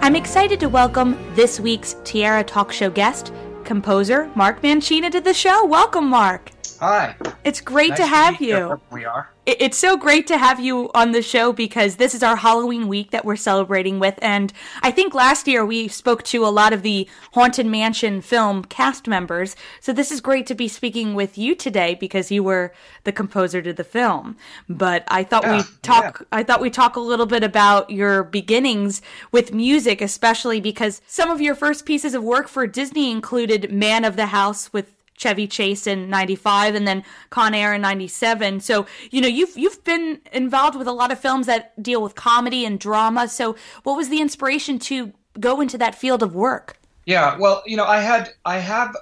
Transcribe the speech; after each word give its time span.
I'm 0.00 0.14
excited 0.14 0.60
to 0.60 0.68
welcome 0.68 1.18
this 1.34 1.58
week's 1.58 1.96
Tierra 2.04 2.44
Talk 2.44 2.70
Show 2.70 2.90
guest, 2.90 3.32
composer 3.64 4.30
Mark 4.36 4.62
Mancina, 4.62 5.10
to 5.10 5.20
the 5.20 5.34
show. 5.34 5.66
Welcome, 5.66 6.06
Mark. 6.06 6.52
Hi. 6.78 7.16
It's 7.42 7.60
great 7.60 7.90
Nice 7.90 7.98
to 7.98 8.06
have 8.06 8.40
meet 8.40 8.48
you. 8.50 8.80
We 8.92 9.04
are. 9.04 9.28
It- 9.46 9.56
It's 9.66 9.78
so 9.78 9.96
great 9.96 10.26
to 10.26 10.38
have 10.38 10.58
you 10.60 10.90
on 10.94 11.12
the 11.12 11.22
show 11.22 11.52
because 11.52 11.96
this 11.96 12.14
is 12.14 12.22
our 12.22 12.36
Halloween 12.36 12.88
week 12.88 13.10
that 13.12 13.24
we're 13.24 13.36
celebrating 13.36 14.00
with. 14.00 14.18
And 14.20 14.52
I 14.82 14.90
think 14.90 15.14
last 15.14 15.46
year 15.46 15.64
we 15.64 15.86
spoke 15.88 16.24
to 16.24 16.44
a 16.44 16.48
lot 16.48 16.72
of 16.72 16.82
the 16.82 17.08
Haunted 17.34 17.66
Mansion 17.66 18.20
film 18.20 18.64
cast 18.64 19.06
members. 19.06 19.54
So 19.80 19.92
this 19.92 20.10
is 20.10 20.20
great 20.20 20.46
to 20.48 20.54
be 20.54 20.66
speaking 20.66 21.14
with 21.14 21.38
you 21.38 21.54
today 21.54 21.94
because 21.94 22.30
you 22.32 22.42
were 22.42 22.72
the 23.04 23.12
composer 23.12 23.62
to 23.62 23.72
the 23.72 23.84
film. 23.84 24.36
But 24.68 25.04
I 25.08 25.22
thought 25.22 25.44
ah, 25.44 25.48
Yeah, 25.48 25.56
we'd 25.58 25.82
talk, 25.82 26.26
I 26.32 26.42
thought 26.42 26.60
we'd 26.60 26.74
talk 26.74 26.96
a 26.96 27.00
little 27.00 27.26
bit 27.26 27.44
about 27.44 27.90
your 27.90 28.24
beginnings 28.24 29.00
with 29.30 29.54
music, 29.54 30.00
especially 30.00 30.60
because 30.60 31.00
some 31.06 31.30
of 31.30 31.40
your 31.40 31.54
first 31.54 31.86
pieces 31.86 32.14
of 32.14 32.22
work 32.24 32.48
for 32.48 32.66
Disney 32.66 33.12
included 33.12 33.72
Man 33.72 34.04
of 34.04 34.16
the 34.16 34.26
House 34.26 34.72
with 34.72 34.92
Chevy 35.16 35.46
Chase 35.46 35.86
in 35.86 36.10
95 36.10 36.74
and 36.74 36.86
then 36.86 37.04
Con 37.30 37.54
Air 37.54 37.74
in 37.74 37.80
97. 37.80 38.60
So, 38.60 38.86
you 39.10 39.20
know, 39.20 39.28
you've 39.28 39.56
you've 39.56 39.82
been 39.84 40.20
involved 40.32 40.76
with 40.76 40.86
a 40.86 40.92
lot 40.92 41.10
of 41.10 41.18
films 41.18 41.46
that 41.46 41.80
deal 41.82 42.02
with 42.02 42.14
comedy 42.14 42.64
and 42.64 42.78
drama. 42.78 43.28
So, 43.28 43.56
what 43.82 43.96
was 43.96 44.08
the 44.08 44.20
inspiration 44.20 44.78
to 44.80 45.12
go 45.40 45.60
into 45.60 45.78
that 45.78 45.94
field 45.94 46.22
of 46.22 46.34
work? 46.34 46.78
Yeah. 47.06 47.36
Well, 47.38 47.62
you 47.66 47.76
know, 47.76 47.84
I 47.84 48.00
had, 48.00 48.30
I 48.44 48.58
have, 48.58 48.96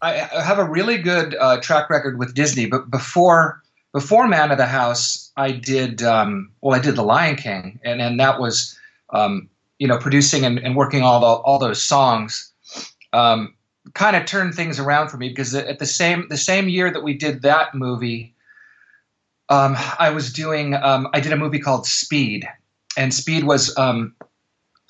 I 0.00 0.12
have 0.12 0.58
a 0.58 0.64
really 0.64 0.98
good 0.98 1.36
uh, 1.38 1.60
track 1.60 1.90
record 1.90 2.18
with 2.18 2.34
Disney, 2.34 2.66
but 2.66 2.90
before 2.90 3.62
before 3.92 4.26
Man 4.26 4.50
of 4.50 4.58
the 4.58 4.66
House, 4.66 5.30
I 5.36 5.52
did, 5.52 6.02
um, 6.02 6.50
well, 6.62 6.78
I 6.78 6.82
did 6.82 6.96
The 6.96 7.02
Lion 7.02 7.36
King, 7.36 7.78
and 7.84 8.00
and 8.00 8.18
that 8.18 8.40
was, 8.40 8.78
um, 9.10 9.48
you 9.78 9.86
know, 9.86 9.98
producing 9.98 10.44
and, 10.44 10.58
and 10.58 10.74
working 10.74 11.02
all 11.02 11.20
the, 11.20 11.26
all 11.26 11.58
those 11.58 11.82
songs. 11.82 12.52
Um, 13.12 13.54
kind 13.94 14.16
of 14.16 14.26
turned 14.26 14.54
things 14.54 14.78
around 14.78 15.08
for 15.08 15.16
me 15.16 15.28
because 15.28 15.54
at 15.54 15.78
the 15.78 15.86
same 15.86 16.28
the 16.28 16.36
same 16.36 16.68
year 16.68 16.90
that 16.90 17.02
we 17.02 17.14
did 17.14 17.42
that 17.42 17.74
movie, 17.74 18.34
um, 19.48 19.76
I 19.98 20.10
was 20.10 20.32
doing 20.32 20.74
um, 20.74 21.08
I 21.12 21.20
did 21.20 21.32
a 21.32 21.36
movie 21.36 21.58
called 21.58 21.86
Speed, 21.86 22.48
and 22.96 23.12
Speed 23.12 23.44
was 23.44 23.76
um, 23.76 24.14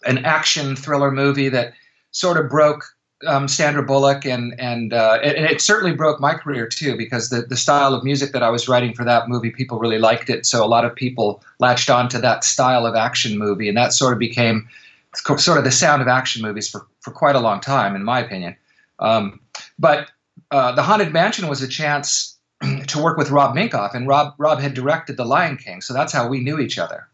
an 0.05 0.25
action 0.25 0.77
thriller 0.77 1.11
movie 1.11 1.49
that 1.49 1.73
sort 2.11 2.37
of 2.37 2.51
broke 2.51 2.85
um, 3.27 3.49
Sandra 3.49 3.83
Bullock 3.83 4.25
and 4.25 4.59
and 4.61 4.93
uh, 4.93 5.19
and 5.23 5.47
it 5.47 5.61
certainly 5.61 5.95
broke 5.95 6.21
my 6.21 6.35
career 6.35 6.67
too 6.67 6.97
because 6.97 7.29
the 7.31 7.43
the 7.43 7.57
style 7.57 7.95
of 7.95 8.05
music 8.05 8.33
that 8.33 8.43
I 8.43 8.51
was 8.51 8.69
writing 8.69 8.95
for 8.95 9.05
that 9.05 9.29
movie 9.29 9.51
people 9.51 9.79
really 9.79 9.99
liked 9.99 10.29
it 10.29 10.45
so 10.45 10.65
a 10.65 10.67
lot 10.67 10.85
of 10.85 10.95
people 10.95 11.43
latched 11.59 11.91
on 11.91 12.09
to 12.11 12.19
that 12.19 12.45
style 12.45 12.87
of 12.87 12.95
action 12.95 13.39
movie 13.39 13.69
and 13.69 13.77
that 13.77 13.93
sort 13.93 14.13
of 14.13 14.19
became 14.19 14.69
sort 15.15 15.59
of 15.59 15.65
the 15.65 15.71
sound 15.71 16.03
of 16.03 16.09
action 16.09 16.43
movies 16.43 16.69
for 16.69 16.87
for 17.01 17.11
quite 17.11 17.37
a 17.37 17.41
long 17.41 17.61
time 17.61 17.95
in 17.95 18.05
my 18.05 18.21
opinion. 18.21 18.57
Um, 19.03 19.41
but 19.79 20.11
uh, 20.51 20.73
the 20.73 20.83
Haunted 20.83 21.13
Mansion 21.13 21.49
was 21.49 21.61
a 21.61 21.69
chance 21.69 22.39
to 22.87 23.03
work 23.03 23.19
with 23.19 23.31
Rob 23.31 23.55
Minkoff, 23.55 23.95
and 23.95 24.07
Rob 24.07 24.35
Rob 24.39 24.61
had 24.61 24.73
directed 24.73 25.17
The 25.17 25.25
Lion 25.25 25.57
King, 25.57 25.83
so 25.83 25.93
that's 25.93 26.13
how 26.13 26.29
we 26.29 26.41
knew 26.41 26.59
each 26.59 26.79
other. 26.79 27.09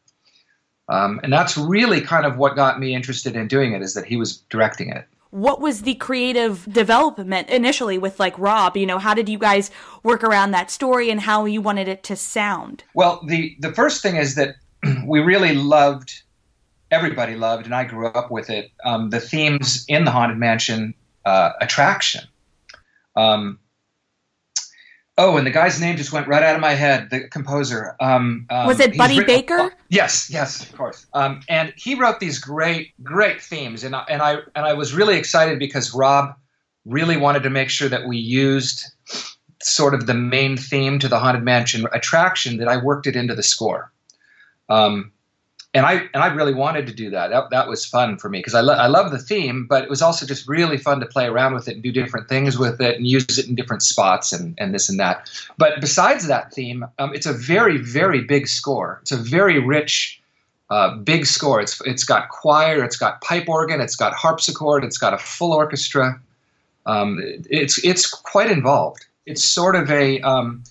Um, 0.88 1.20
and 1.22 1.32
that's 1.32 1.56
really 1.56 2.00
kind 2.00 2.24
of 2.24 2.36
what 2.36 2.56
got 2.56 2.78
me 2.80 2.94
interested 2.94 3.36
in 3.36 3.48
doing 3.48 3.72
it 3.72 3.82
is 3.82 3.94
that 3.94 4.06
he 4.06 4.16
was 4.16 4.38
directing 4.50 4.90
it. 4.90 5.06
What 5.30 5.60
was 5.60 5.82
the 5.82 5.94
creative 5.96 6.66
development 6.72 7.50
initially 7.50 7.98
with 7.98 8.18
like 8.18 8.38
Rob? 8.38 8.76
You 8.76 8.86
know, 8.86 8.98
how 8.98 9.12
did 9.12 9.28
you 9.28 9.38
guys 9.38 9.70
work 10.02 10.24
around 10.24 10.52
that 10.52 10.70
story 10.70 11.10
and 11.10 11.20
how 11.20 11.44
you 11.44 11.60
wanted 11.60 11.88
it 11.88 12.02
to 12.04 12.16
sound? 12.16 12.84
Well, 12.94 13.22
the 13.26 13.56
the 13.60 13.72
first 13.72 14.02
thing 14.02 14.16
is 14.16 14.34
that 14.36 14.56
we 15.06 15.20
really 15.20 15.54
loved, 15.54 16.22
everybody 16.90 17.34
loved, 17.34 17.66
and 17.66 17.74
I 17.74 17.84
grew 17.84 18.08
up 18.08 18.30
with 18.30 18.48
it. 18.48 18.70
Um, 18.84 19.10
the 19.10 19.20
themes 19.20 19.84
in 19.88 20.04
the 20.04 20.10
Haunted 20.10 20.38
Mansion 20.38 20.94
uh, 21.24 21.52
attraction. 21.60 22.24
Um, 23.16 23.58
oh, 25.16 25.36
and 25.36 25.46
the 25.46 25.50
guy's 25.50 25.80
name 25.80 25.96
just 25.96 26.12
went 26.12 26.28
right 26.28 26.42
out 26.42 26.54
of 26.54 26.60
my 26.60 26.74
head. 26.74 27.10
The 27.10 27.28
composer 27.28 27.96
um, 28.00 28.46
um, 28.50 28.66
Was 28.66 28.80
it 28.80 28.96
Buddy 28.96 29.18
written- 29.18 29.34
Baker? 29.34 29.72
Yes, 29.88 30.30
yes, 30.30 30.62
of 30.62 30.76
course. 30.76 31.06
Um, 31.14 31.40
and 31.48 31.72
he 31.76 31.94
wrote 31.94 32.20
these 32.20 32.38
great, 32.38 32.92
great 33.02 33.40
themes, 33.40 33.84
and 33.84 33.96
I, 33.96 34.04
and 34.08 34.22
I 34.22 34.34
and 34.54 34.66
I 34.66 34.74
was 34.74 34.94
really 34.94 35.16
excited 35.16 35.58
because 35.58 35.94
Rob 35.94 36.34
really 36.84 37.16
wanted 37.16 37.42
to 37.42 37.50
make 37.50 37.70
sure 37.70 37.88
that 37.88 38.06
we 38.06 38.16
used 38.16 38.84
sort 39.62 39.92
of 39.94 40.06
the 40.06 40.14
main 40.14 40.56
theme 40.56 40.98
to 41.00 41.08
the 41.08 41.18
Haunted 41.18 41.42
Mansion 41.42 41.86
attraction 41.92 42.58
that 42.58 42.68
I 42.68 42.76
worked 42.76 43.06
it 43.06 43.16
into 43.16 43.34
the 43.34 43.42
score. 43.42 43.90
Um, 44.68 45.10
and 45.74 45.84
I 45.84 46.08
and 46.14 46.22
I 46.22 46.28
really 46.28 46.54
wanted 46.54 46.86
to 46.86 46.94
do 46.94 47.10
that. 47.10 47.28
That, 47.28 47.50
that 47.50 47.68
was 47.68 47.84
fun 47.84 48.16
for 48.16 48.28
me 48.28 48.38
because 48.38 48.54
I, 48.54 48.60
lo- 48.60 48.74
I 48.74 48.86
love 48.86 49.10
the 49.10 49.18
theme, 49.18 49.66
but 49.68 49.84
it 49.84 49.90
was 49.90 50.00
also 50.00 50.24
just 50.24 50.48
really 50.48 50.78
fun 50.78 51.00
to 51.00 51.06
play 51.06 51.26
around 51.26 51.54
with 51.54 51.68
it 51.68 51.74
and 51.74 51.82
do 51.82 51.92
different 51.92 52.28
things 52.28 52.58
with 52.58 52.80
it 52.80 52.96
and 52.96 53.06
use 53.06 53.38
it 53.38 53.46
in 53.46 53.54
different 53.54 53.82
spots 53.82 54.32
and, 54.32 54.54
and 54.58 54.74
this 54.74 54.88
and 54.88 54.98
that. 54.98 55.30
But 55.58 55.80
besides 55.80 56.26
that 56.26 56.52
theme, 56.54 56.86
um, 56.98 57.14
it's 57.14 57.26
a 57.26 57.34
very 57.34 57.76
very 57.76 58.22
big 58.22 58.48
score. 58.48 58.98
It's 59.02 59.12
a 59.12 59.16
very 59.16 59.58
rich, 59.58 60.20
uh, 60.70 60.96
big 60.96 61.26
score. 61.26 61.60
It's 61.60 61.80
it's 61.84 62.04
got 62.04 62.30
choir, 62.30 62.82
it's 62.82 62.96
got 62.96 63.20
pipe 63.20 63.48
organ, 63.48 63.80
it's 63.82 63.96
got 63.96 64.14
harpsichord, 64.14 64.84
it's 64.84 64.98
got 64.98 65.12
a 65.12 65.18
full 65.18 65.52
orchestra. 65.52 66.18
Um, 66.86 67.20
it's 67.50 67.82
it's 67.84 68.08
quite 68.08 68.50
involved. 68.50 69.04
It's 69.26 69.44
sort 69.44 69.76
of 69.76 69.90
a 69.90 70.20
um, 70.22 70.64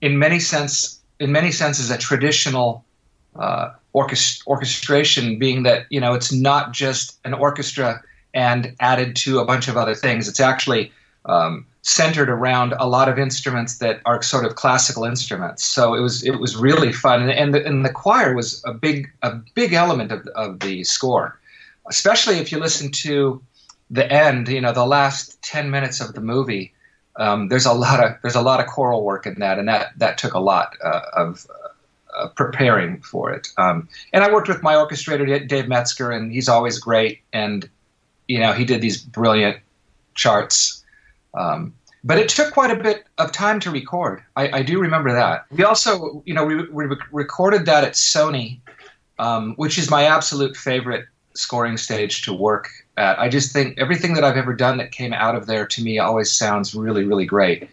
in 0.00 0.20
many 0.20 0.38
sense 0.38 1.00
in 1.18 1.32
many 1.32 1.50
senses 1.50 1.90
a 1.90 1.98
traditional 1.98 2.84
uh, 3.34 3.70
orchest- 3.96 4.46
orchestration 4.46 5.38
being 5.38 5.62
that 5.62 5.86
you 5.90 6.00
know 6.00 6.14
it's 6.14 6.32
not 6.32 6.72
just 6.72 7.18
an 7.24 7.34
orchestra 7.34 8.02
and 8.34 8.74
added 8.80 9.16
to 9.16 9.38
a 9.38 9.44
bunch 9.44 9.66
of 9.66 9.76
other 9.76 9.94
things. 9.94 10.28
It's 10.28 10.40
actually 10.40 10.92
um, 11.24 11.66
centered 11.80 12.28
around 12.28 12.74
a 12.78 12.86
lot 12.86 13.08
of 13.08 13.18
instruments 13.18 13.78
that 13.78 14.00
are 14.04 14.22
sort 14.22 14.44
of 14.44 14.56
classical 14.56 15.04
instruments. 15.04 15.64
So 15.64 15.94
it 15.94 16.00
was 16.00 16.22
it 16.22 16.38
was 16.38 16.54
really 16.56 16.92
fun. 16.92 17.22
And, 17.22 17.30
and, 17.30 17.54
the, 17.54 17.64
and 17.64 17.84
the 17.84 17.92
choir 17.92 18.34
was 18.34 18.62
a 18.66 18.74
big 18.74 19.10
a 19.22 19.30
big 19.54 19.72
element 19.72 20.12
of, 20.12 20.26
of 20.28 20.60
the 20.60 20.84
score 20.84 21.38
especially 21.88 22.38
if 22.38 22.52
you 22.52 22.58
listen 22.58 22.90
to 22.90 23.42
the 23.90 24.10
end 24.12 24.48
you 24.48 24.60
know 24.60 24.72
the 24.72 24.86
last 24.86 25.40
10 25.42 25.70
minutes 25.70 26.00
of 26.00 26.14
the 26.14 26.20
movie. 26.20 26.72
Um, 27.18 27.48
there's 27.48 27.64
a 27.64 27.72
lot 27.72 28.04
of 28.04 28.16
there's 28.22 28.34
a 28.34 28.42
lot 28.42 28.60
of 28.60 28.66
choral 28.66 29.02
work 29.02 29.26
in 29.26 29.38
that 29.38 29.58
and 29.58 29.68
that 29.68 29.98
that 29.98 30.18
took 30.18 30.34
a 30.34 30.38
lot 30.38 30.76
uh, 30.84 31.00
of 31.14 31.46
uh, 32.16 32.28
preparing 32.28 33.00
for 33.02 33.30
it. 33.32 33.48
Um, 33.58 33.88
and 34.12 34.24
I 34.24 34.32
worked 34.32 34.48
with 34.48 34.62
my 34.62 34.74
orchestrator, 34.74 35.46
Dave 35.46 35.68
Metzger, 35.68 36.10
and 36.10 36.32
he's 36.32 36.48
always 36.48 36.78
great. 36.78 37.20
And, 37.32 37.68
you 38.28 38.38
know, 38.38 38.52
he 38.52 38.64
did 38.64 38.80
these 38.80 39.00
brilliant 39.00 39.58
charts. 40.14 40.84
Um, 41.34 41.74
but 42.02 42.18
it 42.18 42.28
took 42.28 42.52
quite 42.52 42.70
a 42.70 42.82
bit 42.82 43.04
of 43.18 43.32
time 43.32 43.60
to 43.60 43.70
record. 43.70 44.22
I, 44.36 44.58
I 44.58 44.62
do 44.62 44.80
remember 44.80 45.12
that. 45.12 45.46
We 45.50 45.64
also, 45.64 46.22
you 46.24 46.34
know, 46.34 46.44
we, 46.44 46.64
we 46.68 46.86
recorded 47.10 47.66
that 47.66 47.84
at 47.84 47.94
Sony, 47.94 48.60
um, 49.18 49.54
which 49.56 49.76
is 49.76 49.90
my 49.90 50.04
absolute 50.04 50.56
favorite 50.56 51.06
scoring 51.34 51.76
stage 51.76 52.22
to 52.22 52.32
work 52.32 52.68
at. 52.96 53.18
I 53.18 53.28
just 53.28 53.52
think 53.52 53.76
everything 53.78 54.14
that 54.14 54.24
I've 54.24 54.36
ever 54.36 54.54
done 54.54 54.78
that 54.78 54.92
came 54.92 55.12
out 55.12 55.34
of 55.34 55.46
there 55.46 55.66
to 55.66 55.82
me 55.82 55.98
always 55.98 56.30
sounds 56.30 56.74
really, 56.74 57.04
really 57.04 57.26
great. 57.26 57.68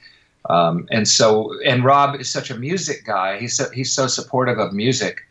Um, 0.49 0.87
and 0.91 1.07
so, 1.07 1.53
and 1.65 1.83
Rob 1.83 2.19
is 2.19 2.29
such 2.29 2.49
a 2.51 2.57
music 2.57 3.05
guy. 3.05 3.39
He's 3.39 3.55
so, 3.55 3.69
he's 3.69 3.93
so 3.93 4.07
supportive 4.07 4.59
of 4.59 4.73
music 4.73 5.21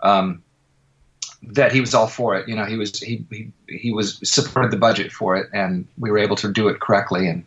um, 0.00 0.42
that 1.42 1.72
he 1.72 1.80
was 1.80 1.94
all 1.94 2.06
for 2.06 2.36
it. 2.36 2.48
You 2.48 2.56
know, 2.56 2.64
he 2.64 2.76
was 2.76 2.98
he, 2.98 3.24
he 3.30 3.50
he 3.68 3.92
was 3.92 4.20
supported 4.28 4.70
the 4.70 4.76
budget 4.76 5.12
for 5.12 5.36
it, 5.36 5.48
and 5.52 5.86
we 5.98 6.10
were 6.10 6.18
able 6.18 6.36
to 6.36 6.52
do 6.52 6.68
it 6.68 6.80
correctly 6.80 7.28
and 7.28 7.44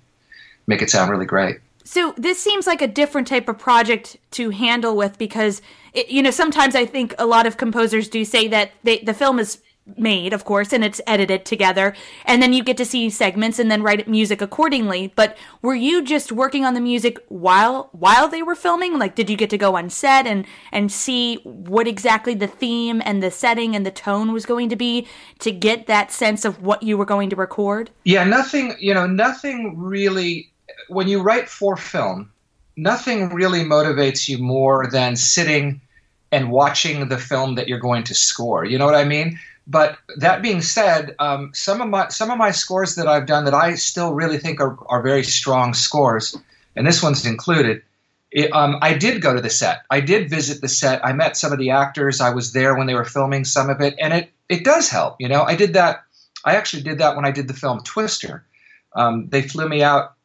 make 0.68 0.81
it 0.81 0.89
sound 0.89 1.12
really 1.12 1.25
great. 1.25 1.59
So 1.83 2.13
this 2.18 2.41
seems 2.41 2.68
like 2.68 2.81
a 2.81 2.88
different 2.88 3.27
type 3.27 3.50
of 3.50 3.57
project 3.57 4.18
to 4.31 4.50
handle 4.51 4.95
with 4.95 5.18
because 5.18 5.62
it, 5.94 6.09
you 6.09 6.23
know 6.23 6.31
sometimes 6.31 6.75
I 6.75 6.85
think 6.85 7.13
a 7.19 7.25
lot 7.25 7.45
of 7.45 7.57
composers 7.57 8.07
do 8.07 8.23
say 8.23 8.47
that 8.47 8.71
they, 8.83 9.00
the 9.00 9.13
film 9.13 9.39
is 9.39 9.59
made, 9.98 10.33
of 10.33 10.45
course, 10.45 10.72
and 10.72 10.83
it's 10.83 11.01
edited 11.07 11.45
together, 11.45 11.95
and 12.25 12.42
then 12.42 12.54
you 12.54 12.63
get 12.63 12.78
to 12.78 12.86
see 12.86 13.10
segments 13.10 13.60
and 13.60 13.72
then 13.72 13.83
write 13.83 14.07
music 14.07 14.42
accordingly. 14.42 15.12
But 15.16 15.38
were 15.62 15.75
you 15.75 16.04
just 16.04 16.31
working 16.31 16.66
on 16.66 16.74
the 16.74 16.81
music 16.81 17.18
while 17.30 17.89
while 17.92 18.28
they 18.28 18.44
were 18.44 18.56
filming? 18.56 19.00
Like, 19.00 19.16
did 19.16 19.30
you 19.30 19.38
get 19.38 19.50
to 19.50 19.57
go 19.57 19.75
on 19.75 19.89
set 19.89 20.28
and 20.28 20.45
and 20.72 20.92
see 20.92 21.38
what 21.44 21.88
exactly 21.88 22.36
the 22.36 22.48
theme 22.48 23.01
and 23.06 23.22
the 23.22 23.31
setting 23.31 23.75
and 23.75 23.86
the 23.86 23.92
tone 23.92 24.31
was 24.31 24.45
going 24.45 24.69
to 24.69 24.75
be 24.75 25.07
to 25.39 25.51
get 25.51 25.88
that 25.88 26.12
sense 26.12 26.45
of 26.45 26.62
what 26.62 26.83
you 26.83 26.98
were 26.98 27.06
going 27.06 27.30
to 27.30 27.36
record? 27.36 27.89
Yeah, 28.04 28.24
nothing. 28.24 28.75
You 28.80 28.94
know, 28.94 29.07
nothing 29.07 29.78
really. 29.78 30.51
When 30.88 31.07
you 31.07 31.22
write 31.22 31.50
for 31.50 31.78
film, 31.78 32.31
nothing 32.75 33.30
really 33.30 33.63
motivates 33.63 34.28
you 34.28 34.38
more 34.38 34.88
than 34.89 35.16
sitting 35.16 35.81
and 36.31 36.51
watching 36.51 37.10
the 37.10 37.18
film 37.18 37.56
that 37.56 37.68
you're 37.68 37.80
going 37.80 38.04
to 38.04 38.13
score. 38.13 38.66
You 38.66 38.78
know 38.78 38.86
what 38.86 38.95
I 38.95 39.04
mean? 39.04 39.39
But 39.68 39.98
that 40.18 40.42
being 40.42 40.62
said, 40.62 41.16
um, 41.19 41.51
some 41.54 41.81
of 41.81 41.89
my 41.89 42.07
some 42.10 42.31
of 42.31 42.38
my 42.38 42.51
scores 42.51 42.95
that 42.95 43.07
I've 43.07 43.25
done 43.25 43.45
that 43.45 43.54
I 43.54 43.75
still 43.75 44.13
really 44.13 44.38
think 44.38 44.60
are, 44.60 44.78
are 44.88 45.01
very 45.01 45.24
strong 45.24 45.74
scores, 45.74 46.36
and 46.75 46.88
this 46.88 47.04
one's 47.04 47.25
included. 47.25 47.81
It, 48.31 48.51
um, 48.54 48.78
I 48.81 48.94
did 48.94 49.22
go 49.22 49.33
to 49.33 49.42
the 49.42 49.50
set. 49.50 49.81
I 49.89 50.00
did 50.00 50.30
visit 50.30 50.62
the 50.62 50.69
set. 50.69 51.06
I 51.06 51.12
met 51.12 51.36
some 51.36 51.51
of 51.51 51.60
the 51.60 51.69
actors. 51.69 52.22
I 52.22 52.33
was 52.33 52.54
there 52.54 52.75
when 52.75 52.88
they 52.88 52.94
were 52.94 53.06
filming 53.06 53.44
some 53.44 53.69
of 53.69 53.81
it, 53.81 53.95
and 54.00 54.13
it 54.13 54.31
it 54.50 54.63
does 54.63 54.89
help. 54.89 55.18
You 55.19 55.30
know, 55.30 55.44
I 55.44 55.56
did 55.56 55.74
that. 55.74 56.04
I 56.44 56.56
actually 56.56 56.83
did 56.83 56.98
that 56.98 57.16
when 57.16 57.25
I 57.25 57.31
did 57.31 57.48
the 57.48 57.54
film 57.54 57.81
Twister. 57.83 58.44
Um, 58.95 59.30
they 59.30 59.42
flew 59.42 59.69
me 59.69 59.83
out 59.83 60.16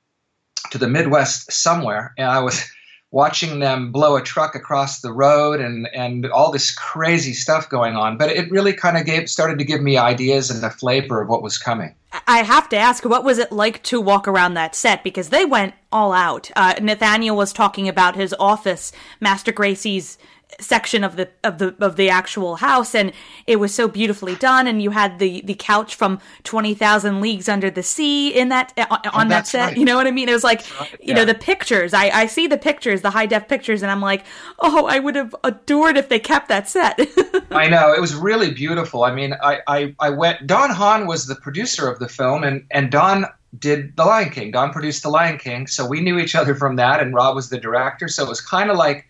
to 0.71 0.79
the 0.79 0.89
Midwest 0.89 1.53
somewhere, 1.53 2.15
and 2.17 2.29
I 2.29 2.41
was 2.41 2.65
watching 3.11 3.61
them 3.61 3.93
blow 3.93 4.17
a 4.17 4.23
truck 4.23 4.55
across 4.55 5.01
the 5.01 5.13
road 5.13 5.61
and 5.61 5.89
and 5.95 6.27
all 6.27 6.51
this 6.51 6.75
crazy 6.75 7.33
stuff 7.33 7.69
going 7.69 7.97
on. 7.97 8.17
But 8.17 8.31
it 8.31 8.51
really 8.51 8.73
kind 8.73 8.97
of 8.97 9.07
gave 9.07 9.29
started 9.31 9.59
to 9.59 9.65
give 9.65 9.81
me 9.81 9.97
ideas 9.97 10.51
and 10.51 10.63
a 10.65 10.71
flavor 10.71 11.23
of 11.23 11.29
what 11.29 11.43
was 11.43 11.59
coming. 11.59 11.95
I 12.27 12.39
have 12.39 12.69
to 12.71 12.77
ask, 12.77 13.05
what 13.05 13.25
was 13.25 13.39
it 13.39 13.53
like 13.53 13.83
to 13.85 14.01
walk 14.01 14.27
around 14.27 14.55
that 14.55 14.75
set? 14.75 15.05
Because 15.05 15.29
they 15.29 15.45
went 15.45 15.75
all 15.93 16.13
out. 16.13 16.51
Uh, 16.57 16.75
Nathaniel 16.81 17.37
was 17.37 17.53
talking 17.53 17.89
about 17.89 18.17
his 18.17 18.35
office, 18.39 18.93
Master 19.21 19.53
Gracey's 19.53 20.19
section 20.61 21.05
of 21.05 21.17
the 21.17 21.29
of 21.45 21.59
the 21.59 21.75
of 21.81 21.97
the 21.97 22.09
actual 22.09 22.57
house 22.57 22.95
and 22.95 23.13
it 23.47 23.57
was 23.57 23.75
so 23.75 23.89
beautifully 23.89 24.35
done 24.37 24.67
and 24.67 24.83
you 24.83 24.91
had 24.91 25.19
the 25.19 25.43
the 25.43 25.55
couch 25.55 25.95
from 25.95 26.19
20,000 26.45 27.21
leagues 27.21 27.49
under 27.49 27.71
the 27.71 27.83
sea 27.83 28.31
in 28.31 28.49
that 28.49 28.73
uh, 28.77 28.87
on, 28.91 29.01
on 29.13 29.29
that 29.29 29.47
set 29.47 29.69
right. 29.69 29.77
you 29.77 29.85
know 29.85 29.97
what 29.97 30.07
i 30.07 30.11
mean 30.11 30.29
it 30.29 30.33
was 30.33 30.45
like 30.45 30.65
right. 30.81 30.93
you 30.93 31.09
yeah. 31.09 31.15
know 31.15 31.25
the 31.25 31.35
pictures 31.35 31.93
i 31.93 32.09
i 32.11 32.27
see 32.27 32.47
the 32.47 32.59
pictures 32.59 33.03
the 33.03 33.11
high 33.11 33.27
def 33.27 33.49
pictures 33.49 33.83
and 33.83 33.91
i'm 33.91 34.01
like 34.01 34.25
oh 34.61 34.87
i 34.87 34.99
would 34.99 35.15
have 35.15 35.35
adored 35.45 35.97
if 35.97 36.09
they 36.09 36.19
kept 36.19 36.49
that 36.49 36.69
set 36.69 36.99
i 37.51 37.69
know 37.69 37.93
it 37.93 38.01
was 38.01 38.15
really 38.15 38.53
beautiful 38.53 39.05
i 39.05 39.13
mean 39.13 39.35
I, 39.43 39.61
I 39.67 39.95
i 40.01 40.11
went 40.11 40.47
don 40.47 40.71
hahn 40.71 41.07
was 41.07 41.27
the 41.27 41.37
producer 41.37 41.91
of 41.91 41.99
the 41.99 42.09
film 42.09 42.45
and 42.45 42.65
and 42.71 42.91
don 42.91 43.27
did 43.59 43.97
The 43.97 44.05
Lion 44.05 44.31
King. 44.31 44.51
Don 44.51 44.71
produced 44.73 45.03
The 45.03 45.09
Lion 45.09 45.39
King, 45.39 45.67
so 45.67 45.87
we 45.87 46.01
knew 46.01 46.19
each 46.19 46.35
other 46.35 46.55
from 46.55 46.77
that, 46.77 47.01
and 47.01 47.15
Rob 47.15 47.35
was 47.35 47.49
the 47.49 47.59
director. 47.59 48.09
So 48.09 48.25
it 48.25 48.29
was 48.29 48.41
kind 48.41 48.71
of 48.71 48.77
like 48.77 49.06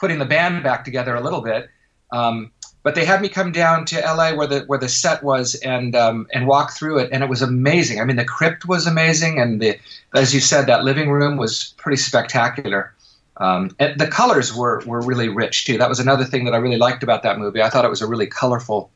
putting 0.00 0.18
the 0.18 0.24
band 0.24 0.62
back 0.62 0.84
together 0.84 1.14
a 1.14 1.20
little 1.20 1.42
bit. 1.42 1.68
Um, 2.10 2.50
but 2.82 2.94
they 2.94 3.04
had 3.04 3.20
me 3.20 3.28
come 3.28 3.52
down 3.52 3.84
to 3.86 4.00
LA 4.00 4.34
where 4.34 4.46
the 4.46 4.60
where 4.62 4.78
the 4.78 4.88
set 4.88 5.22
was 5.22 5.54
and 5.56 5.94
um, 5.94 6.26
and 6.32 6.46
walk 6.46 6.72
through 6.72 6.98
it, 6.98 7.10
and 7.12 7.22
it 7.22 7.28
was 7.28 7.42
amazing. 7.42 8.00
I 8.00 8.04
mean, 8.04 8.16
the 8.16 8.24
crypt 8.24 8.66
was 8.66 8.86
amazing, 8.86 9.38
and 9.38 9.60
the 9.60 9.78
as 10.14 10.34
you 10.34 10.40
said, 10.40 10.66
that 10.66 10.82
living 10.82 11.10
room 11.10 11.36
was 11.36 11.74
pretty 11.76 11.98
spectacular. 11.98 12.94
Um, 13.36 13.74
and 13.78 14.00
the 14.00 14.06
colors 14.06 14.54
were 14.54 14.82
were 14.86 15.02
really 15.02 15.28
rich 15.28 15.66
too. 15.66 15.76
That 15.76 15.90
was 15.90 16.00
another 16.00 16.24
thing 16.24 16.46
that 16.46 16.54
I 16.54 16.56
really 16.56 16.78
liked 16.78 17.02
about 17.02 17.22
that 17.22 17.38
movie. 17.38 17.62
I 17.62 17.68
thought 17.68 17.84
it 17.84 17.90
was 17.90 18.02
a 18.02 18.06
really 18.06 18.26
colorful 18.26 18.90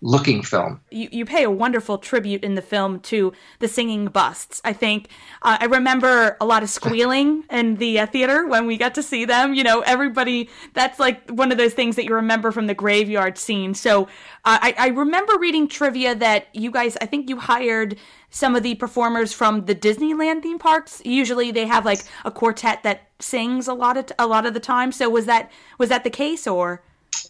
looking 0.00 0.42
film. 0.42 0.80
You, 0.90 1.08
you 1.10 1.24
pay 1.24 1.42
a 1.42 1.50
wonderful 1.50 1.98
tribute 1.98 2.44
in 2.44 2.54
the 2.54 2.62
film 2.62 3.00
to 3.00 3.32
the 3.58 3.66
singing 3.66 4.06
busts. 4.06 4.60
I 4.64 4.72
think 4.72 5.08
uh, 5.42 5.58
I 5.60 5.64
remember 5.66 6.36
a 6.40 6.46
lot 6.46 6.62
of 6.62 6.70
squealing 6.70 7.44
in 7.50 7.76
the 7.76 8.00
uh, 8.00 8.06
theater 8.06 8.46
when 8.46 8.66
we 8.66 8.76
got 8.76 8.94
to 8.94 9.02
see 9.02 9.24
them. 9.24 9.54
You 9.54 9.64
know, 9.64 9.80
everybody, 9.80 10.50
that's 10.74 11.00
like 11.00 11.28
one 11.30 11.50
of 11.50 11.58
those 11.58 11.74
things 11.74 11.96
that 11.96 12.04
you 12.04 12.14
remember 12.14 12.52
from 12.52 12.68
the 12.68 12.74
graveyard 12.74 13.38
scene. 13.38 13.74
So 13.74 14.04
uh, 14.44 14.58
I, 14.62 14.74
I 14.78 14.88
remember 14.88 15.36
reading 15.38 15.66
trivia 15.66 16.14
that 16.14 16.46
you 16.52 16.70
guys, 16.70 16.96
I 17.00 17.06
think 17.06 17.28
you 17.28 17.38
hired 17.38 17.98
some 18.30 18.54
of 18.54 18.62
the 18.62 18.76
performers 18.76 19.32
from 19.32 19.64
the 19.64 19.74
Disneyland 19.74 20.42
theme 20.42 20.58
parks. 20.58 21.02
Usually 21.04 21.50
they 21.50 21.66
have 21.66 21.84
like 21.84 22.04
a 22.24 22.30
quartet 22.30 22.84
that 22.84 23.08
sings 23.18 23.66
a 23.66 23.74
lot 23.74 23.96
of, 23.96 24.06
t- 24.06 24.14
a 24.18 24.28
lot 24.28 24.46
of 24.46 24.54
the 24.54 24.60
time. 24.60 24.92
So 24.92 25.08
was 25.08 25.26
that, 25.26 25.50
was 25.76 25.88
that 25.88 26.04
the 26.04 26.10
case 26.10 26.46
or? 26.46 26.82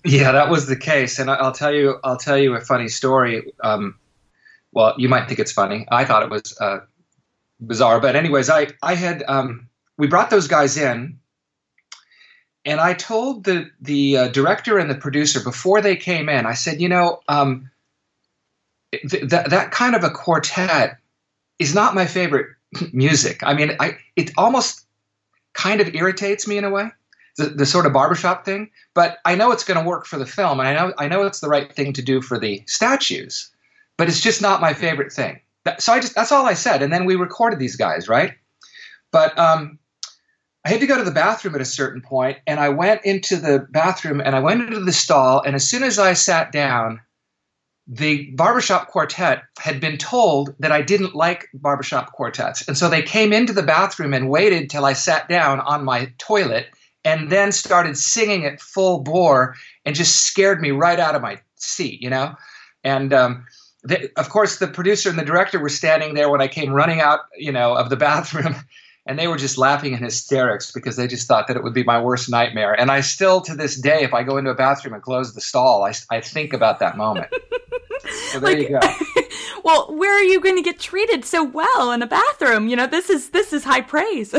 Yeah, 0.04 0.32
that 0.32 0.48
was 0.48 0.66
the 0.66 0.76
case, 0.76 1.18
and 1.18 1.30
I'll 1.30 1.52
tell 1.52 1.72
you, 1.72 1.98
I'll 2.04 2.16
tell 2.16 2.38
you 2.38 2.54
a 2.54 2.60
funny 2.60 2.88
story. 2.88 3.52
Um, 3.62 3.98
well, 4.72 4.94
you 4.96 5.08
might 5.08 5.26
think 5.28 5.40
it's 5.40 5.52
funny. 5.52 5.86
I 5.90 6.04
thought 6.04 6.22
it 6.22 6.30
was 6.30 6.56
uh, 6.60 6.80
bizarre, 7.60 8.00
but 8.00 8.16
anyways, 8.16 8.48
I 8.48 8.68
I 8.82 8.94
had 8.94 9.24
um, 9.26 9.68
we 9.96 10.06
brought 10.06 10.30
those 10.30 10.46
guys 10.46 10.76
in, 10.76 11.18
and 12.64 12.80
I 12.80 12.94
told 12.94 13.44
the 13.44 13.70
the 13.80 14.16
uh, 14.16 14.28
director 14.28 14.78
and 14.78 14.88
the 14.88 14.94
producer 14.94 15.40
before 15.40 15.80
they 15.80 15.96
came 15.96 16.28
in. 16.28 16.46
I 16.46 16.54
said, 16.54 16.80
you 16.80 16.88
know, 16.88 17.20
um, 17.28 17.70
th- 18.92 19.28
that 19.30 19.50
that 19.50 19.72
kind 19.72 19.96
of 19.96 20.04
a 20.04 20.10
quartet 20.10 20.98
is 21.58 21.74
not 21.74 21.94
my 21.94 22.06
favorite 22.06 22.46
music. 22.92 23.40
I 23.42 23.54
mean, 23.54 23.72
I 23.80 23.98
it 24.16 24.30
almost 24.36 24.86
kind 25.54 25.80
of 25.80 25.94
irritates 25.94 26.46
me 26.46 26.56
in 26.56 26.64
a 26.64 26.70
way 26.70 26.90
the, 27.38 27.46
the 27.46 27.64
sort 27.64 27.86
of 27.86 27.92
barbershop 27.92 28.44
thing, 28.44 28.68
but 28.94 29.18
I 29.24 29.34
know 29.34 29.52
it's 29.52 29.64
going 29.64 29.80
to 29.80 29.88
work 29.88 30.04
for 30.04 30.18
the 30.18 30.26
film, 30.26 30.60
and 30.60 30.68
I 30.68 30.74
know 30.74 30.92
I 30.98 31.08
know 31.08 31.22
it's 31.22 31.40
the 31.40 31.48
right 31.48 31.72
thing 31.72 31.94
to 31.94 32.02
do 32.02 32.20
for 32.20 32.38
the 32.38 32.62
statues, 32.66 33.50
but 33.96 34.08
it's 34.08 34.20
just 34.20 34.42
not 34.42 34.60
my 34.60 34.74
favorite 34.74 35.12
thing. 35.12 35.40
So 35.78 35.92
I 35.92 36.00
just 36.00 36.14
that's 36.14 36.32
all 36.32 36.46
I 36.46 36.54
said, 36.54 36.82
and 36.82 36.92
then 36.92 37.06
we 37.06 37.14
recorded 37.14 37.58
these 37.58 37.76
guys, 37.76 38.08
right? 38.08 38.34
But 39.12 39.38
um, 39.38 39.78
I 40.66 40.70
had 40.70 40.80
to 40.80 40.86
go 40.86 40.98
to 40.98 41.04
the 41.04 41.10
bathroom 41.10 41.54
at 41.54 41.60
a 41.60 41.66
certain 41.66 42.02
point, 42.02 42.38
and 42.46 42.60
I 42.60 42.68
went 42.68 43.04
into 43.04 43.36
the 43.36 43.66
bathroom 43.70 44.20
and 44.20 44.36
I 44.36 44.40
went 44.40 44.62
into 44.62 44.80
the 44.80 44.92
stall, 44.92 45.40
and 45.40 45.54
as 45.54 45.66
soon 45.66 45.82
as 45.82 45.98
I 45.98 46.12
sat 46.12 46.52
down, 46.52 47.00
the 47.86 48.30
barbershop 48.32 48.88
quartet 48.88 49.44
had 49.58 49.80
been 49.80 49.96
told 49.96 50.54
that 50.58 50.72
I 50.72 50.82
didn't 50.82 51.14
like 51.14 51.48
barbershop 51.54 52.12
quartets. 52.12 52.66
And 52.68 52.76
so 52.76 52.88
they 52.88 53.00
came 53.00 53.32
into 53.32 53.54
the 53.54 53.62
bathroom 53.62 54.12
and 54.12 54.28
waited 54.28 54.68
till 54.68 54.84
I 54.84 54.92
sat 54.92 55.26
down 55.28 55.60
on 55.60 55.84
my 55.84 56.12
toilet 56.18 56.66
and 57.04 57.30
then 57.30 57.52
started 57.52 57.96
singing 57.96 58.42
it 58.42 58.60
full 58.60 59.00
bore 59.00 59.54
and 59.84 59.94
just 59.94 60.24
scared 60.24 60.60
me 60.60 60.70
right 60.70 60.98
out 60.98 61.14
of 61.14 61.22
my 61.22 61.40
seat, 61.56 62.02
you 62.02 62.10
know? 62.10 62.34
And 62.84 63.12
um, 63.12 63.46
they, 63.84 64.08
of 64.16 64.28
course, 64.28 64.58
the 64.58 64.68
producer 64.68 65.08
and 65.10 65.18
the 65.18 65.24
director 65.24 65.58
were 65.58 65.68
standing 65.68 66.14
there 66.14 66.30
when 66.30 66.40
I 66.40 66.48
came 66.48 66.72
running 66.72 67.00
out, 67.00 67.20
you 67.36 67.52
know, 67.52 67.74
of 67.74 67.90
the 67.90 67.96
bathroom. 68.08 68.56
And 69.06 69.18
they 69.18 69.26
were 69.26 69.38
just 69.38 69.56
laughing 69.56 69.94
in 69.94 70.00
hysterics 70.00 70.70
because 70.70 70.96
they 70.96 71.06
just 71.06 71.26
thought 71.26 71.46
that 71.48 71.56
it 71.56 71.62
would 71.62 71.72
be 71.72 71.82
my 71.82 71.98
worst 71.98 72.28
nightmare. 72.28 72.78
And 72.78 72.90
I 72.90 73.00
still, 73.00 73.40
to 73.42 73.54
this 73.54 73.80
day, 73.80 74.02
if 74.02 74.12
I 74.12 74.22
go 74.22 74.36
into 74.36 74.50
a 74.50 74.54
bathroom 74.54 74.92
and 74.92 75.02
close 75.02 75.34
the 75.34 75.40
stall, 75.40 75.84
I, 75.84 75.94
I 76.10 76.20
think 76.20 76.52
about 76.52 76.78
that 76.80 76.96
moment. 76.96 77.28
So 78.30 78.40
there 78.40 78.54
like, 78.54 78.68
you 78.68 78.78
go. 78.78 78.80
well, 79.64 79.94
where 79.94 80.14
are 80.16 80.22
you 80.22 80.40
going 80.40 80.56
to 80.56 80.62
get 80.62 80.78
treated 80.78 81.24
so 81.24 81.42
well 81.42 81.90
in 81.92 82.00
a 82.00 82.06
bathroom? 82.06 82.68
You 82.68 82.76
know, 82.76 82.86
this 82.86 83.10
is 83.10 83.30
this 83.30 83.52
is 83.52 83.64
high 83.64 83.80
praise. 83.80 84.34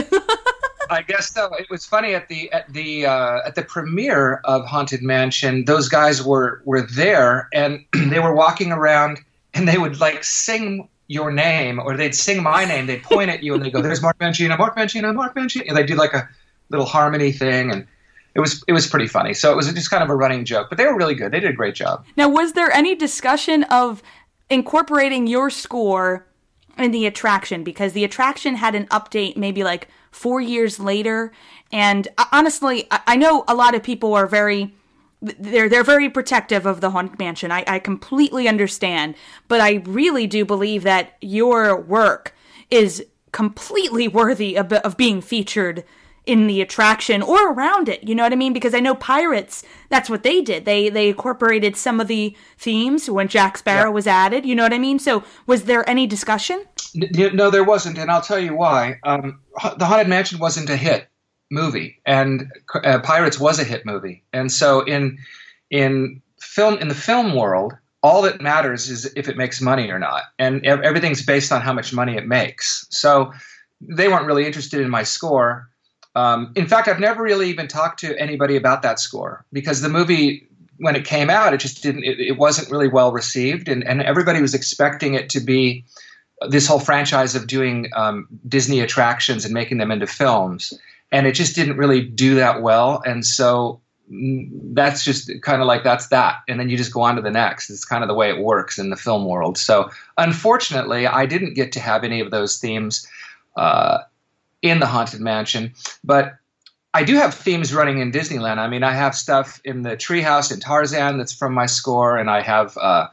I 0.89 1.01
guess 1.03 1.31
so. 1.31 1.53
It 1.55 1.69
was 1.69 1.85
funny 1.85 2.15
at 2.15 2.27
the 2.27 2.51
at 2.51 2.71
the 2.73 3.05
uh, 3.05 3.39
at 3.45 3.55
the 3.55 3.61
premiere 3.61 4.41
of 4.43 4.65
Haunted 4.65 5.01
Mansion. 5.01 5.65
Those 5.65 5.87
guys 5.89 6.23
were 6.23 6.61
were 6.65 6.81
there, 6.81 7.47
and 7.53 7.85
they 7.93 8.19
were 8.19 8.33
walking 8.33 8.71
around, 8.71 9.19
and 9.53 9.67
they 9.67 9.77
would 9.77 9.99
like 9.99 10.23
sing 10.23 10.89
your 11.07 11.31
name, 11.31 11.79
or 11.79 11.97
they'd 11.97 12.15
sing 12.15 12.41
my 12.43 12.65
name. 12.65 12.85
They'd 12.85 13.03
point 13.03 13.29
at 13.29 13.43
you, 13.43 13.53
and 13.53 13.63
they 13.63 13.71
go, 13.71 13.81
"There's 13.81 14.01
Mark 14.01 14.17
Mancina, 14.19 14.57
Mark 14.57 14.75
Mancina, 14.75 15.13
Mark 15.13 15.35
Mancina," 15.35 15.67
and 15.67 15.77
they 15.77 15.83
do 15.83 15.95
like 15.95 16.13
a 16.13 16.27
little 16.69 16.85
harmony 16.85 17.31
thing, 17.31 17.71
and 17.71 17.85
it 18.35 18.39
was 18.39 18.63
it 18.67 18.73
was 18.73 18.87
pretty 18.87 19.07
funny. 19.07 19.33
So 19.33 19.51
it 19.51 19.55
was 19.55 19.71
just 19.73 19.89
kind 19.89 20.03
of 20.03 20.09
a 20.09 20.15
running 20.15 20.45
joke, 20.45 20.69
but 20.69 20.77
they 20.77 20.85
were 20.85 20.95
really 20.95 21.15
good. 21.15 21.31
They 21.31 21.39
did 21.39 21.49
a 21.49 21.53
great 21.53 21.75
job. 21.75 22.05
Now, 22.15 22.29
was 22.29 22.53
there 22.53 22.71
any 22.71 22.95
discussion 22.95 23.63
of 23.65 24.01
incorporating 24.49 25.27
your 25.27 25.49
score 25.49 26.25
in 26.79 26.91
the 26.91 27.05
attraction 27.05 27.63
because 27.63 27.93
the 27.93 28.03
attraction 28.03 28.55
had 28.55 28.73
an 28.73 28.87
update 28.87 29.37
maybe 29.37 29.63
like 29.63 29.87
four 30.11 30.41
years 30.41 30.79
later. 30.79 31.31
And 31.71 32.07
uh, 32.17 32.25
honestly, 32.31 32.87
I 32.89 33.15
know 33.15 33.43
a 33.47 33.53
lot 33.53 33.75
of 33.75 33.83
people 33.83 34.13
are 34.15 34.27
very 34.27 34.73
they're 35.21 35.67
they're 35.67 35.83
very 35.83 36.09
protective 36.09 36.65
of 36.65 36.79
the 36.79 36.91
haunted 36.91 37.19
mansion. 37.19 37.51
I, 37.51 37.65
I 37.67 37.79
completely 37.79 38.47
understand, 38.47 39.15
but 39.49 39.59
I 39.59 39.83
really 39.85 40.27
do 40.27 40.45
believe 40.45 40.83
that 40.83 41.17
your 41.19 41.79
work 41.79 42.33
is 42.71 43.05
completely 43.31 44.07
worthy 44.07 44.55
of, 44.55 44.71
of 44.71 44.95
being 44.95 45.21
featured 45.21 45.83
in 46.29 46.45
the 46.45 46.61
attraction 46.61 47.23
or 47.23 47.51
around 47.51 47.89
it. 47.89 48.03
You 48.03 48.13
know 48.13 48.21
what 48.21 48.31
I 48.31 48.35
mean? 48.35 48.53
Because 48.53 48.75
I 48.75 48.79
know 48.79 48.93
Pirates, 48.93 49.63
that's 49.89 50.11
what 50.11 50.21
they 50.21 50.41
did. 50.41 50.63
They 50.63 50.87
they 50.87 51.09
incorporated 51.09 51.75
some 51.75 51.99
of 51.99 52.07
the 52.07 52.37
themes 52.55 53.09
when 53.09 53.27
Jack 53.27 53.57
Sparrow 53.57 53.89
was 53.89 54.05
added. 54.05 54.45
You 54.45 54.53
know 54.53 54.61
what 54.61 54.71
I 54.71 54.77
mean? 54.77 54.99
So 54.99 55.23
was 55.47 55.63
there 55.63 55.89
any 55.89 56.05
discussion? 56.05 56.63
No, 56.93 57.49
there 57.49 57.63
wasn't, 57.63 57.97
and 57.97 58.11
I'll 58.11 58.21
tell 58.21 58.37
you 58.37 58.55
why. 58.55 58.99
Um, 59.03 59.39
the 59.77 59.85
Haunted 59.85 60.07
Mansion 60.07 60.37
wasn't 60.37 60.69
a 60.69 60.77
hit 60.77 61.07
movie, 61.49 61.99
and 62.05 62.51
uh, 62.75 62.99
Pirates 62.99 63.39
was 63.39 63.59
a 63.59 63.63
hit 63.63 63.83
movie, 63.83 64.23
and 64.31 64.51
so 64.51 64.81
in 64.81 65.17
in 65.71 66.21
film 66.39 66.77
in 66.77 66.89
the 66.89 66.95
film 66.95 67.35
world, 67.35 67.73
all 68.03 68.21
that 68.21 68.39
matters 68.39 68.87
is 68.87 69.11
if 69.15 69.29
it 69.29 69.35
makes 69.35 69.61
money 69.61 69.89
or 69.89 69.97
not, 69.97 70.25
and 70.37 70.63
everything's 70.63 71.25
based 71.25 71.51
on 71.51 71.61
how 71.61 71.73
much 71.73 71.91
money 71.91 72.17
it 72.17 72.27
makes. 72.27 72.85
So 72.91 73.33
they 73.81 74.09
weren't 74.09 74.27
really 74.27 74.45
interested 74.45 74.79
in 74.81 74.91
my 74.91 75.01
score. 75.01 75.68
Um, 76.19 76.51
in 76.55 76.67
fact, 76.67 76.89
I've 76.89 76.99
never 76.99 77.23
really 77.23 77.49
even 77.49 77.67
talked 77.67 77.99
to 78.01 78.19
anybody 78.19 78.57
about 78.57 78.81
that 78.81 78.99
score 78.99 79.45
because 79.53 79.79
the 79.79 79.89
movie, 79.89 80.49
when 80.77 80.95
it 80.97 81.05
came 81.05 81.29
out, 81.29 81.53
it 81.53 81.61
just 81.61 81.81
didn't. 81.81 82.03
It, 82.03 82.19
it 82.19 82.37
wasn't 82.37 82.69
really 82.69 82.89
well 82.89 83.13
received, 83.13 83.69
and, 83.69 83.87
and 83.87 84.01
everybody 84.01 84.41
was 84.41 84.53
expecting 84.53 85.13
it 85.13 85.29
to 85.29 85.39
be 85.39 85.85
this 86.49 86.67
whole 86.67 86.79
franchise 86.79 87.35
of 87.35 87.47
doing 87.47 87.89
um, 87.95 88.27
Disney 88.47 88.81
attractions 88.81 89.45
and 89.45 89.53
making 89.53 89.77
them 89.77 89.91
into 89.91 90.07
films, 90.07 90.73
and 91.09 91.25
it 91.25 91.35
just 91.35 91.55
didn't 91.55 91.77
really 91.77 92.01
do 92.01 92.35
that 92.35 92.61
well. 92.61 93.01
And 93.05 93.25
so 93.25 93.79
mm, 94.11 94.49
that's 94.73 95.05
just 95.05 95.31
kind 95.41 95.61
of 95.61 95.67
like 95.67 95.85
that's 95.85 96.07
that, 96.07 96.41
and 96.49 96.59
then 96.59 96.67
you 96.69 96.75
just 96.75 96.93
go 96.93 97.01
on 97.01 97.15
to 97.15 97.21
the 97.21 97.31
next. 97.31 97.69
It's 97.69 97.85
kind 97.85 98.03
of 98.03 98.09
the 98.09 98.19
way 98.21 98.29
it 98.29 98.43
works 98.43 98.77
in 98.77 98.89
the 98.89 98.97
film 98.97 99.25
world. 99.25 99.57
So 99.57 99.89
unfortunately, 100.17 101.07
I 101.07 101.25
didn't 101.25 101.53
get 101.53 101.71
to 101.73 101.79
have 101.79 102.03
any 102.03 102.19
of 102.19 102.29
those 102.31 102.57
themes 102.57 103.07
uh, 103.55 103.99
in 104.61 104.79
the 104.79 104.85
Haunted 104.85 105.21
Mansion. 105.21 105.73
But 106.03 106.33
I 106.93 107.03
do 107.03 107.15
have 107.15 107.33
themes 107.33 107.73
running 107.73 107.99
in 107.99 108.11
Disneyland. 108.11 108.57
I 108.57 108.67
mean, 108.67 108.83
I 108.83 108.93
have 108.93 109.15
stuff 109.15 109.61
in 109.63 109.83
the 109.83 109.95
Treehouse 109.95 110.51
in 110.51 110.59
Tarzan 110.59 111.17
that's 111.17 111.33
from 111.33 111.53
my 111.53 111.67
score, 111.67 112.17
and 112.17 112.29
I 112.29 112.41
have 112.41 112.77
uh, 112.77 113.07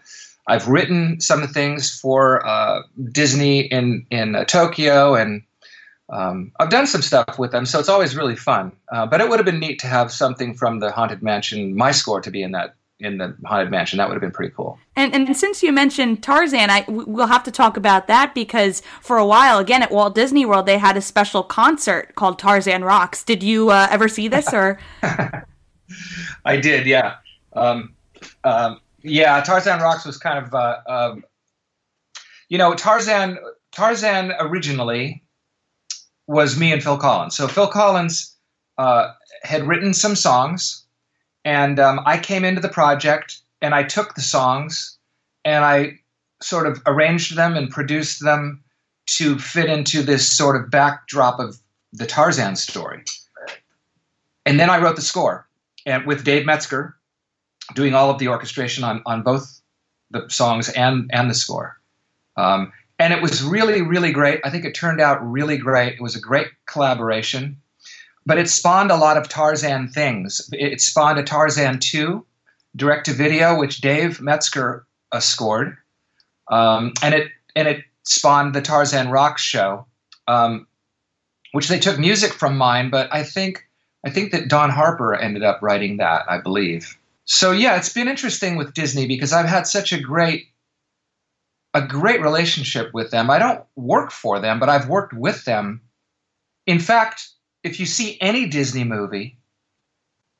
I've 0.49 0.69
written 0.69 1.21
some 1.21 1.47
things 1.49 1.99
for 1.99 2.47
uh, 2.47 2.83
Disney 3.12 3.61
in 3.61 4.07
in 4.11 4.35
uh, 4.35 4.45
Tokyo, 4.45 5.15
and 5.15 5.43
um, 6.09 6.53
I've 6.59 6.71
done 6.71 6.87
some 6.87 7.03
stuff 7.03 7.38
with 7.38 7.50
them. 7.50 7.67
So 7.67 7.79
it's 7.79 7.88
always 7.88 8.17
really 8.17 8.37
fun. 8.37 8.73
Uh, 8.93 9.07
but 9.07 9.21
it 9.21 9.29
would 9.29 9.38
have 9.38 9.47
been 9.47 9.61
neat 9.61 9.79
to 9.81 9.88
have 9.88 10.12
something 10.12 10.55
from 10.55 10.79
the 10.79 10.91
Haunted 10.91 11.23
Mansion, 11.23 11.76
my 11.76 11.91
score, 11.91 12.21
to 12.21 12.31
be 12.31 12.43
in 12.43 12.53
that 12.53 12.75
in 12.99 13.19
the 13.19 13.37
haunted 13.45 13.71
mansion. 13.71 13.99
That 13.99 14.09
would 14.09 14.15
have 14.15 14.23
been 14.23 14.31
pretty 14.31 14.55
cool. 14.55 14.79
And 14.95 15.15
and 15.15 15.37
since 15.37 15.62
you 15.62 15.73
mentioned 15.73 16.23
Tarzan, 16.23 16.71
I 16.71 16.85
we'll 16.88 17.26
have 17.26 17.45
to 17.45 17.50
talk 17.50 17.76
about 17.76 18.07
that 18.07 18.35
because 18.35 18.83
for 19.00 19.19
a 19.19 19.26
while, 19.26 19.59
again 19.59 19.83
at 19.83 19.91
Walt 19.91 20.15
Disney 20.15 20.47
World, 20.47 20.67
they 20.67 20.79
had 20.79 20.97
a 20.97 21.03
special 21.03 21.43
concert 21.43 22.15
called 22.15 22.38
Tarzan 22.38 22.85
Rocks. 22.85 23.23
Did 23.23 23.43
you 23.43 23.71
uh, 23.71 23.88
ever 23.91 24.09
see 24.09 24.29
this 24.29 24.53
or? 24.53 24.79
I 26.45 26.57
did, 26.57 26.87
yeah. 26.87 27.17
Um, 27.53 27.95
um, 28.45 28.81
yeah, 29.03 29.41
Tarzan 29.41 29.81
Rocks 29.81 30.05
was 30.05 30.17
kind 30.17 30.45
of, 30.45 30.55
uh, 30.55 30.79
um, 30.88 31.25
you 32.49 32.59
know, 32.59 32.75
Tarzan. 32.75 33.38
Tarzan 33.73 34.33
originally 34.41 35.23
was 36.26 36.59
me 36.59 36.73
and 36.73 36.83
Phil 36.83 36.97
Collins. 36.97 37.37
So 37.37 37.47
Phil 37.47 37.69
Collins 37.69 38.37
uh, 38.79 39.12
had 39.43 39.67
written 39.67 39.93
some 39.95 40.17
songs 40.17 40.86
and 41.47 41.79
um, 41.79 42.00
I 42.05 42.19
came 42.19 42.45
into 42.45 42.61
the 42.61 42.69
project 42.69 43.38
and 43.62 43.73
I 43.73 43.85
took 43.85 44.17
the 44.17 44.21
songs 44.21 44.99
and 45.45 45.65
I 45.65 46.00
sort 46.43 46.67
of 46.67 46.83
arranged 46.87 47.37
them 47.37 47.57
and 47.57 47.71
produced 47.71 48.23
them 48.23 48.65
to 49.07 49.38
fit 49.38 49.71
into 49.71 50.03
this 50.03 50.29
sort 50.29 50.57
of 50.57 50.71
backdrop 50.73 51.38
of 51.38 51.57
the 51.93 52.05
Tarzan 52.05 52.57
story. 52.57 53.05
And 54.45 54.59
then 54.59 54.69
I 54.69 54.83
wrote 54.83 54.97
the 54.97 55.03
score 55.03 55.47
and 55.87 56.05
with 56.05 56.25
Dave 56.25 56.45
Metzger 56.45 56.97
doing 57.75 57.95
all 57.95 58.11
of 58.11 58.19
the 58.19 58.26
orchestration 58.26 58.83
on, 58.83 59.00
on 59.07 59.23
both 59.23 59.61
the 60.11 60.29
songs 60.29 60.69
and, 60.71 61.09
and 61.12 61.31
the 61.31 61.35
score. 61.35 61.81
Um, 62.37 62.73
and 62.99 63.12
it 63.12 63.23
was 63.23 63.45
really, 63.45 63.83
really 63.83 64.11
great. 64.11 64.41
I 64.43 64.50
think 64.50 64.65
it 64.65 64.75
turned 64.75 65.00
out 65.00 65.25
really 65.25 65.59
great. 65.59 65.95
It 65.95 66.03
was 66.03 66.17
a 66.17 66.21
great 66.21 66.49
collaboration 66.67 67.62
but 68.26 68.38
it 68.38 68.50
spawned 68.50 68.90
a 68.90 68.97
lot 68.97 69.16
of 69.16 69.28
Tarzan 69.28 69.88
things. 69.88 70.50
It 70.52 70.80
spawned 70.80 71.18
a 71.18 71.23
Tarzan 71.23 71.78
2 71.78 72.26
direct 72.75 73.06
to 73.06 73.12
video, 73.12 73.59
which 73.59 73.80
Dave 73.80 74.21
Metzger 74.21 74.85
uh, 75.12 75.21
scored. 75.21 75.76
Um, 76.50 76.92
and 77.02 77.14
it 77.14 77.30
and 77.54 77.66
it 77.68 77.85
spawned 78.02 78.54
the 78.54 78.61
Tarzan 78.61 79.09
Rock 79.09 79.38
show, 79.38 79.87
um, 80.28 80.66
which 81.52 81.68
they 81.68 81.78
took 81.78 81.99
music 81.99 82.33
from 82.33 82.56
mine, 82.59 82.90
but 82.90 83.09
I 83.12 83.23
think 83.23 83.66
I 84.04 84.11
think 84.11 84.33
that 84.33 84.49
Don 84.49 84.71
Harper 84.71 85.14
ended 85.14 85.42
up 85.42 85.61
writing 85.62 85.97
that, 85.97 86.25
I 86.28 86.38
believe. 86.38 86.97
So 87.25 87.50
yeah, 87.52 87.76
it's 87.76 87.92
been 87.92 88.09
interesting 88.09 88.56
with 88.56 88.75
Disney 88.75 89.06
because 89.06 89.33
I've 89.33 89.49
had 89.49 89.66
such 89.66 89.92
a 89.92 90.00
great 90.00 90.49
a 91.75 91.87
great 91.87 92.23
relationship 92.23 92.92
with 92.95 93.11
them. 93.11 93.30
I 93.30 93.38
don't 93.38 93.64
work 93.75 94.11
for 94.11 94.40
them, 94.40 94.59
but 94.59 94.68
I've 94.68 94.88
worked 94.88 95.12
with 95.12 95.45
them. 95.45 95.80
In 96.66 96.78
fact, 96.78 97.28
if 97.66 97.80
you 97.80 97.87
see 97.87 98.16
any 98.20 98.46
Disney 98.46 98.85
movie, 98.85 99.38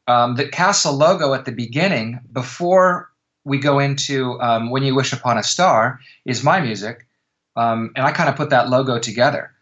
um, 0.07 0.37
the 0.37 0.49
castle 0.49 0.95
logo 0.95 1.35
at 1.35 1.45
the 1.45 1.53
beginning, 1.53 2.21
before 2.33 3.11
we 3.45 3.59
go 3.59 3.81
into 3.81 4.41
um, 4.41 4.71
When 4.71 4.85
You 4.85 4.95
Wish 4.95 5.13
Upon 5.13 5.37
a 5.37 5.43
Star, 5.43 5.99
is 6.25 6.45
my 6.45 6.61
music. 6.61 7.07
Um, 7.57 7.91
and 7.97 8.07
I 8.07 8.13
kind 8.13 8.29
of 8.29 8.37
put 8.37 8.51
that 8.51 8.69
logo 8.69 8.99
together. 8.99 9.53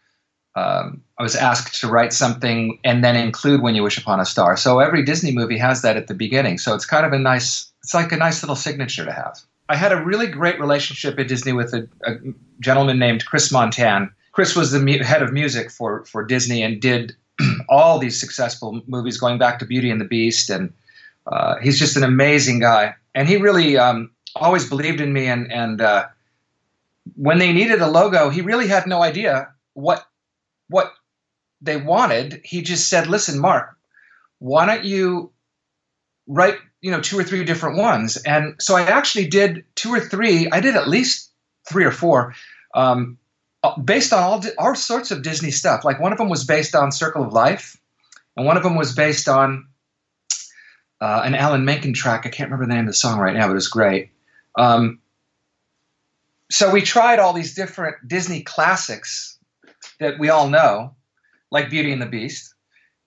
Um, 0.55 1.01
I 1.17 1.23
was 1.23 1.35
asked 1.35 1.81
to 1.81 1.87
write 1.87 2.13
something 2.13 2.79
and 2.83 3.03
then 3.03 3.15
include 3.15 3.61
When 3.61 3.73
You 3.73 3.83
Wish 3.83 3.97
Upon 3.97 4.19
a 4.19 4.25
Star. 4.25 4.55
So 4.55 4.79
every 4.79 5.03
Disney 5.03 5.31
movie 5.31 5.57
has 5.57 5.81
that 5.81 5.97
at 5.97 6.07
the 6.07 6.13
beginning. 6.13 6.59
So 6.59 6.75
it's 6.75 6.85
kind 6.85 7.05
of 7.05 7.13
a 7.13 7.19
nice, 7.19 7.71
it's 7.83 7.93
like 7.93 8.11
a 8.11 8.17
nice 8.17 8.43
little 8.43 8.55
signature 8.55 9.05
to 9.05 9.11
have. 9.11 9.39
I 9.69 9.75
had 9.75 9.91
a 9.91 10.03
really 10.03 10.27
great 10.27 10.59
relationship 10.59 11.17
at 11.17 11.27
Disney 11.27 11.53
with 11.53 11.73
a, 11.73 11.87
a 12.05 12.17
gentleman 12.59 12.99
named 12.99 13.25
Chris 13.25 13.51
Montan. 13.51 14.11
Chris 14.33 14.55
was 14.55 14.71
the 14.71 14.79
mu- 14.79 15.03
head 15.03 15.23
of 15.23 15.33
music 15.33 15.71
for, 15.71 16.05
for 16.05 16.23
Disney 16.23 16.61
and 16.61 16.79
did 16.79 17.15
all 17.69 17.99
these 17.99 18.19
successful 18.19 18.81
movies, 18.87 19.17
going 19.17 19.37
back 19.37 19.59
to 19.59 19.65
Beauty 19.65 19.89
and 19.89 19.99
the 19.99 20.05
Beast, 20.05 20.49
and 20.49 20.73
uh, 21.27 21.55
he's 21.61 21.79
just 21.79 21.97
an 21.97 22.03
amazing 22.03 22.59
guy. 22.59 22.95
And 23.13 23.27
he 23.27 23.37
really 23.37 23.77
um, 23.77 24.11
always 24.35 24.67
believed 24.67 25.01
in 25.01 25.13
me. 25.13 25.27
And 25.27 25.51
and 25.51 25.81
uh, 25.81 26.07
when 27.15 27.37
they 27.37 27.53
needed 27.53 27.81
a 27.81 27.87
logo, 27.87 28.29
he 28.29 28.41
really 28.41 28.67
had 28.67 28.87
no 28.87 29.01
idea 29.01 29.49
what 29.73 30.05
what 30.67 30.93
they 31.61 31.77
wanted. 31.77 32.41
He 32.43 32.61
just 32.61 32.89
said, 32.89 33.07
"Listen, 33.07 33.39
Mark, 33.39 33.75
why 34.39 34.65
don't 34.65 34.85
you 34.85 35.31
write 36.27 36.57
you 36.81 36.91
know 36.91 37.01
two 37.01 37.17
or 37.19 37.23
three 37.23 37.43
different 37.43 37.77
ones?" 37.77 38.17
And 38.17 38.55
so 38.59 38.75
I 38.75 38.83
actually 38.83 39.27
did 39.27 39.63
two 39.75 39.93
or 39.93 39.99
three. 39.99 40.49
I 40.51 40.59
did 40.59 40.75
at 40.75 40.87
least 40.87 41.31
three 41.67 41.85
or 41.85 41.91
four. 41.91 42.35
Um, 42.73 43.17
based 43.73 44.13
on 44.13 44.23
all 44.23 44.43
all 44.57 44.75
sorts 44.75 45.11
of 45.11 45.21
Disney 45.21 45.51
stuff. 45.51 45.83
Like 45.83 45.99
one 45.99 46.11
of 46.11 46.17
them 46.17 46.29
was 46.29 46.43
based 46.43 46.75
on 46.75 46.91
Circle 46.91 47.23
of 47.23 47.33
Life, 47.33 47.77
and 48.35 48.45
one 48.45 48.57
of 48.57 48.63
them 48.63 48.75
was 48.75 48.93
based 48.93 49.27
on 49.27 49.67
uh, 51.01 51.21
an 51.23 51.35
Alan 51.35 51.65
Menken 51.65 51.93
track. 51.93 52.25
I 52.25 52.29
can't 52.29 52.49
remember 52.49 52.65
the 52.65 52.75
name 52.75 52.85
of 52.85 52.87
the 52.87 52.93
song 52.93 53.19
right 53.19 53.35
now, 53.35 53.47
but 53.47 53.51
it 53.51 53.55
was 53.55 53.67
great. 53.67 54.11
Um, 54.57 54.99
so 56.49 56.71
we 56.71 56.81
tried 56.81 57.19
all 57.19 57.33
these 57.33 57.55
different 57.55 57.95
Disney 58.07 58.41
classics 58.41 59.37
that 59.99 60.19
we 60.19 60.29
all 60.29 60.49
know, 60.49 60.95
like 61.51 61.69
Beauty 61.69 61.91
and 61.91 62.01
the 62.01 62.05
Beast, 62.05 62.53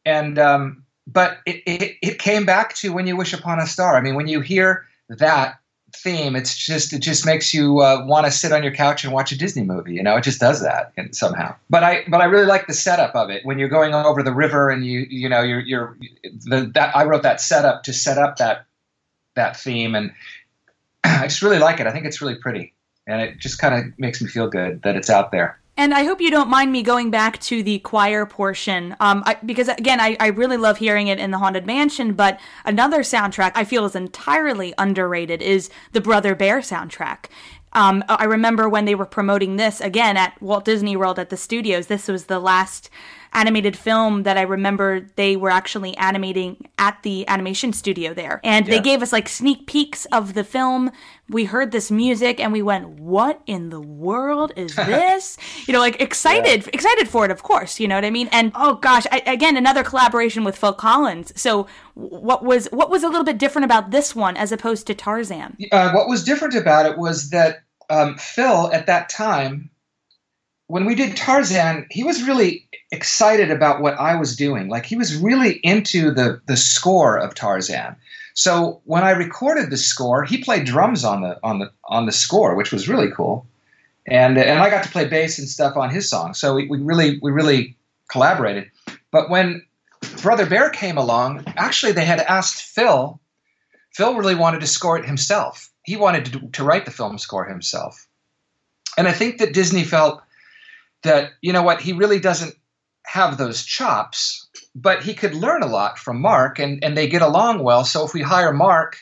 and 0.04 0.38
um, 0.38 0.84
but 1.06 1.38
it, 1.46 1.62
it, 1.66 1.96
it 2.02 2.18
came 2.18 2.44
back 2.44 2.74
to 2.76 2.92
When 2.92 3.06
You 3.06 3.16
Wish 3.16 3.32
Upon 3.32 3.58
a 3.58 3.66
Star. 3.66 3.96
I 3.96 4.00
mean, 4.00 4.14
when 4.14 4.28
you 4.28 4.40
hear 4.40 4.86
that 5.08 5.58
theme 5.94 6.36
it's 6.36 6.56
just 6.56 6.92
it 6.92 7.00
just 7.00 7.24
makes 7.24 7.54
you 7.54 7.80
uh, 7.80 8.04
want 8.06 8.26
to 8.26 8.30
sit 8.30 8.52
on 8.52 8.62
your 8.62 8.72
couch 8.72 9.04
and 9.04 9.12
watch 9.12 9.32
a 9.32 9.38
disney 9.38 9.62
movie 9.62 9.94
you 9.94 10.02
know 10.02 10.16
it 10.16 10.24
just 10.24 10.40
does 10.40 10.60
that 10.62 10.92
somehow. 11.12 11.54
But 11.70 11.82
i 11.82 12.04
but 12.08 12.20
i 12.20 12.24
really 12.24 12.46
like 12.46 12.66
the 12.66 12.74
setup 12.74 13.14
of 13.14 13.30
it. 13.30 13.44
When 13.44 13.58
you're 13.58 13.68
going 13.68 13.94
over 13.94 14.22
the 14.22 14.34
river 14.34 14.70
and 14.70 14.84
you 14.84 15.06
you 15.08 15.28
know 15.28 15.42
you're 15.42 15.60
you're 15.60 15.96
the, 16.46 16.70
that 16.74 16.94
i 16.94 17.04
wrote 17.04 17.22
that 17.22 17.40
setup 17.40 17.82
to 17.84 17.92
set 17.92 18.18
up 18.18 18.36
that 18.36 18.66
that 19.34 19.56
theme 19.56 19.94
and 19.94 20.12
i 21.04 21.26
just 21.26 21.42
really 21.42 21.58
like 21.58 21.80
it. 21.80 21.86
I 21.86 21.92
think 21.92 22.04
it's 22.04 22.20
really 22.20 22.36
pretty 22.36 22.74
and 23.06 23.22
it 23.22 23.38
just 23.38 23.58
kind 23.58 23.74
of 23.74 23.98
makes 23.98 24.20
me 24.20 24.28
feel 24.28 24.48
good 24.48 24.82
that 24.82 24.94
it's 24.94 25.10
out 25.10 25.32
there 25.32 25.58
and 25.78 25.94
I 25.94 26.02
hope 26.02 26.20
you 26.20 26.30
don't 26.30 26.50
mind 26.50 26.72
me 26.72 26.82
going 26.82 27.10
back 27.10 27.38
to 27.42 27.62
the 27.62 27.78
choir 27.78 28.26
portion, 28.26 28.96
um, 28.98 29.22
I, 29.24 29.36
because 29.46 29.68
again, 29.68 30.00
I, 30.00 30.16
I 30.18 30.26
really 30.26 30.56
love 30.56 30.78
hearing 30.78 31.06
it 31.06 31.20
in 31.20 31.30
the 31.30 31.38
Haunted 31.38 31.66
Mansion. 31.66 32.14
But 32.14 32.40
another 32.64 33.00
soundtrack 33.00 33.52
I 33.54 33.64
feel 33.64 33.84
is 33.84 33.94
entirely 33.94 34.74
underrated 34.76 35.40
is 35.40 35.70
the 35.92 36.00
Brother 36.00 36.34
Bear 36.34 36.58
soundtrack. 36.58 37.26
Um, 37.74 38.02
I 38.08 38.24
remember 38.24 38.68
when 38.68 38.86
they 38.86 38.96
were 38.96 39.06
promoting 39.06 39.56
this 39.56 39.80
again 39.80 40.16
at 40.16 40.40
Walt 40.42 40.64
Disney 40.64 40.96
World 40.96 41.18
at 41.18 41.30
the 41.30 41.36
studios. 41.36 41.86
This 41.86 42.08
was 42.08 42.24
the 42.24 42.40
last 42.40 42.90
animated 43.32 43.76
film 43.76 44.22
that 44.24 44.36
I 44.36 44.42
remember 44.42 45.06
they 45.16 45.36
were 45.36 45.50
actually 45.50 45.96
animating 45.96 46.68
at 46.78 47.02
the 47.02 47.28
animation 47.28 47.72
studio 47.72 48.14
there. 48.14 48.40
And 48.44 48.66
yeah. 48.66 48.74
they 48.76 48.80
gave 48.80 49.02
us 49.02 49.12
like 49.12 49.28
sneak 49.28 49.66
peeks 49.66 50.06
of 50.06 50.34
the 50.34 50.44
film. 50.44 50.90
We 51.28 51.44
heard 51.44 51.72
this 51.72 51.90
music 51.90 52.40
and 52.40 52.52
we 52.52 52.62
went, 52.62 52.88
"What 52.88 53.42
in 53.46 53.70
the 53.70 53.80
world 53.80 54.52
is 54.56 54.74
this?" 54.76 55.36
you 55.66 55.72
know, 55.72 55.80
like 55.80 56.00
excited, 56.00 56.62
yeah. 56.62 56.70
excited 56.72 57.08
for 57.08 57.24
it, 57.24 57.30
of 57.30 57.42
course. 57.42 57.78
You 57.78 57.88
know 57.88 57.94
what 57.94 58.04
I 58.04 58.10
mean? 58.10 58.28
And 58.32 58.52
oh 58.54 58.74
gosh, 58.74 59.06
I, 59.12 59.22
again, 59.26 59.56
another 59.56 59.84
collaboration 59.84 60.44
with 60.44 60.56
Phil 60.56 60.72
Collins. 60.72 61.32
So, 61.40 61.66
what 61.94 62.44
was 62.44 62.66
what 62.66 62.90
was 62.90 63.02
a 63.02 63.08
little 63.08 63.24
bit 63.24 63.38
different 63.38 63.64
about 63.64 63.90
this 63.90 64.14
one 64.14 64.36
as 64.36 64.52
opposed 64.52 64.86
to 64.86 64.94
Tarzan? 64.94 65.56
Uh, 65.70 65.92
what 65.92 66.08
was 66.08 66.24
different 66.24 66.54
about 66.54 66.86
it 66.86 66.96
was 66.96 67.30
that 67.30 67.62
um, 67.90 68.16
Phil 68.16 68.70
at 68.72 68.86
that 68.86 69.08
time 69.08 69.70
when 70.68 70.84
we 70.84 70.94
did 70.94 71.16
Tarzan, 71.16 71.86
he 71.90 72.04
was 72.04 72.22
really 72.22 72.68
excited 72.92 73.50
about 73.50 73.80
what 73.80 73.94
I 73.94 74.14
was 74.14 74.36
doing. 74.36 74.68
Like 74.68 74.86
he 74.86 74.96
was 74.96 75.16
really 75.16 75.54
into 75.64 76.10
the 76.12 76.40
the 76.46 76.56
score 76.56 77.18
of 77.18 77.34
Tarzan. 77.34 77.96
So 78.34 78.80
when 78.84 79.02
I 79.02 79.10
recorded 79.10 79.70
the 79.70 79.76
score, 79.76 80.24
he 80.24 80.44
played 80.44 80.64
drums 80.64 81.04
on 81.04 81.22
the 81.22 81.38
on 81.42 81.58
the 81.58 81.72
on 81.84 82.06
the 82.06 82.12
score, 82.12 82.54
which 82.54 82.70
was 82.70 82.88
really 82.88 83.10
cool. 83.10 83.46
And 84.06 84.38
and 84.38 84.60
I 84.60 84.70
got 84.70 84.84
to 84.84 84.90
play 84.90 85.06
bass 85.06 85.38
and 85.38 85.48
stuff 85.48 85.76
on 85.76 85.90
his 85.90 86.08
song. 86.08 86.34
So 86.34 86.54
we, 86.54 86.68
we 86.68 86.78
really 86.78 87.18
we 87.20 87.30
really 87.30 87.76
collaborated. 88.08 88.70
But 89.10 89.30
when 89.30 89.64
Brother 90.22 90.46
Bear 90.46 90.68
came 90.68 90.98
along, 90.98 91.44
actually 91.56 91.92
they 91.92 92.04
had 92.04 92.20
asked 92.20 92.62
Phil. 92.62 93.18
Phil 93.94 94.14
really 94.14 94.34
wanted 94.34 94.60
to 94.60 94.66
score 94.66 94.98
it 94.98 95.06
himself. 95.06 95.70
He 95.82 95.96
wanted 95.96 96.26
to, 96.26 96.48
to 96.48 96.64
write 96.64 96.84
the 96.84 96.90
film 96.90 97.16
score 97.16 97.46
himself. 97.46 98.06
And 98.98 99.08
I 99.08 99.12
think 99.12 99.38
that 99.38 99.54
Disney 99.54 99.84
felt 99.84 100.22
that 101.02 101.32
you 101.40 101.52
know 101.52 101.62
what 101.62 101.80
he 101.80 101.92
really 101.92 102.20
doesn't 102.20 102.54
have 103.06 103.38
those 103.38 103.64
chops, 103.64 104.48
but 104.74 105.02
he 105.02 105.14
could 105.14 105.34
learn 105.34 105.62
a 105.62 105.66
lot 105.66 105.98
from 105.98 106.20
Mark, 106.20 106.58
and 106.58 106.82
and 106.84 106.96
they 106.96 107.08
get 107.08 107.22
along 107.22 107.62
well. 107.62 107.84
So 107.84 108.04
if 108.04 108.14
we 108.14 108.22
hire 108.22 108.52
Mark 108.52 108.96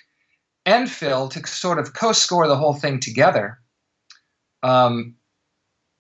and 0.65 0.91
Phil 0.91 1.29
to 1.29 1.47
sort 1.47 1.79
of 1.79 1.95
co-score 1.95 2.49
the 2.49 2.57
whole 2.57 2.75
thing 2.75 3.01
together, 3.01 3.59
um, 4.63 5.15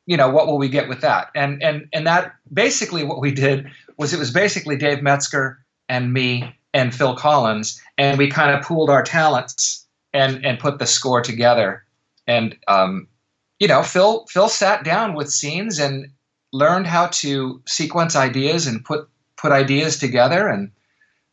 you 0.06 0.16
know, 0.16 0.30
what 0.30 0.46
will 0.46 0.58
we 0.58 0.68
get 0.68 0.88
with 0.88 1.00
that? 1.00 1.30
And 1.34 1.62
and 1.62 1.88
and 1.92 2.06
that 2.06 2.34
basically 2.52 3.04
what 3.04 3.20
we 3.20 3.32
did 3.32 3.66
was 3.98 4.12
it 4.12 4.18
was 4.18 4.30
basically 4.30 4.76
Dave 4.76 5.02
Metzger 5.02 5.58
and 5.88 6.12
me 6.12 6.54
and 6.72 6.94
Phil 6.94 7.16
Collins, 7.16 7.80
and 7.98 8.18
we 8.18 8.30
kind 8.30 8.56
of 8.56 8.64
pooled 8.64 8.90
our 8.90 9.02
talents 9.02 9.86
and 10.12 10.44
and 10.44 10.58
put 10.58 10.78
the 10.78 10.86
score 10.86 11.20
together. 11.22 11.84
And 12.28 12.56
um, 12.68 13.08
you 13.58 13.68
know, 13.68 13.82
Phil 13.82 14.26
Phil 14.28 14.48
sat 14.48 14.84
down 14.84 15.14
with 15.14 15.30
scenes 15.30 15.78
and 15.78 16.10
learned 16.52 16.86
how 16.86 17.06
to 17.06 17.60
sequence 17.66 18.16
ideas 18.16 18.66
and 18.66 18.84
put 18.84 19.08
put 19.36 19.52
ideas 19.52 19.98
together. 19.98 20.48
And 20.48 20.70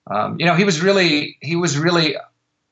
um, 0.08 0.40
you 0.40 0.46
know, 0.46 0.56
he 0.56 0.64
was 0.64 0.82
really 0.82 1.38
he 1.42 1.56
was 1.56 1.78
really 1.78 2.16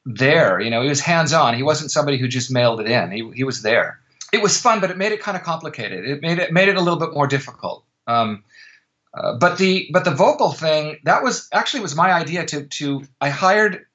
there. 0.06 0.60
You 0.60 0.70
know, 0.70 0.82
he 0.82 0.90
was 0.90 1.00
hands 1.00 1.34
on. 1.34 1.56
He 1.56 1.64
wasn't 1.64 1.92
somebody 1.92 2.18
who 2.18 2.28
just 2.28 2.52
mailed 2.52 2.80
it 2.82 2.88
in. 2.88 3.12
He 3.12 3.30
he 3.36 3.44
was 3.44 3.62
there. 3.62 4.00
It 4.32 4.42
was 4.42 4.60
fun, 4.60 4.80
but 4.80 4.92
it 4.92 4.98
made 4.98 5.12
it 5.12 5.22
kind 5.22 5.36
of 5.36 5.44
complicated. 5.44 6.08
It 6.08 6.22
made 6.22 6.40
it 6.40 6.52
made 6.52 6.70
it 6.70 6.78
a 6.78 6.82
little 6.82 7.00
bit 7.00 7.14
more 7.14 7.28
difficult. 7.28 7.84
Um, 8.08 8.44
uh, 9.14 9.38
but 9.38 9.58
the 9.58 9.90
but 9.92 10.06
the 10.06 10.12
vocal 10.12 10.54
thing 10.54 10.98
that 11.04 11.22
was 11.22 11.50
actually 11.52 11.82
was 11.82 11.96
my 11.96 12.14
idea 12.14 12.46
to 12.46 12.66
to 12.66 13.04
I 13.20 13.30
hired 13.30 13.86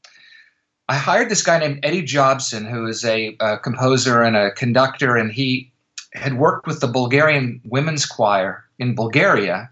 I 0.89 0.97
hired 0.97 1.29
this 1.29 1.43
guy 1.43 1.59
named 1.59 1.81
Eddie 1.83 2.03
Jobson, 2.03 2.65
who 2.65 2.87
is 2.87 3.05
a, 3.05 3.37
a, 3.41 3.59
composer 3.59 4.23
and 4.23 4.37
a 4.37 4.53
conductor, 4.53 5.17
and 5.17 5.33
he 5.33 5.73
had 6.13 6.35
worked 6.35 6.67
with 6.67 6.81
the 6.81 6.87
Bulgarian 6.87 7.61
women's 7.65 8.07
choir 8.07 8.65
in 8.79 8.95
Bulgaria. 8.95 9.69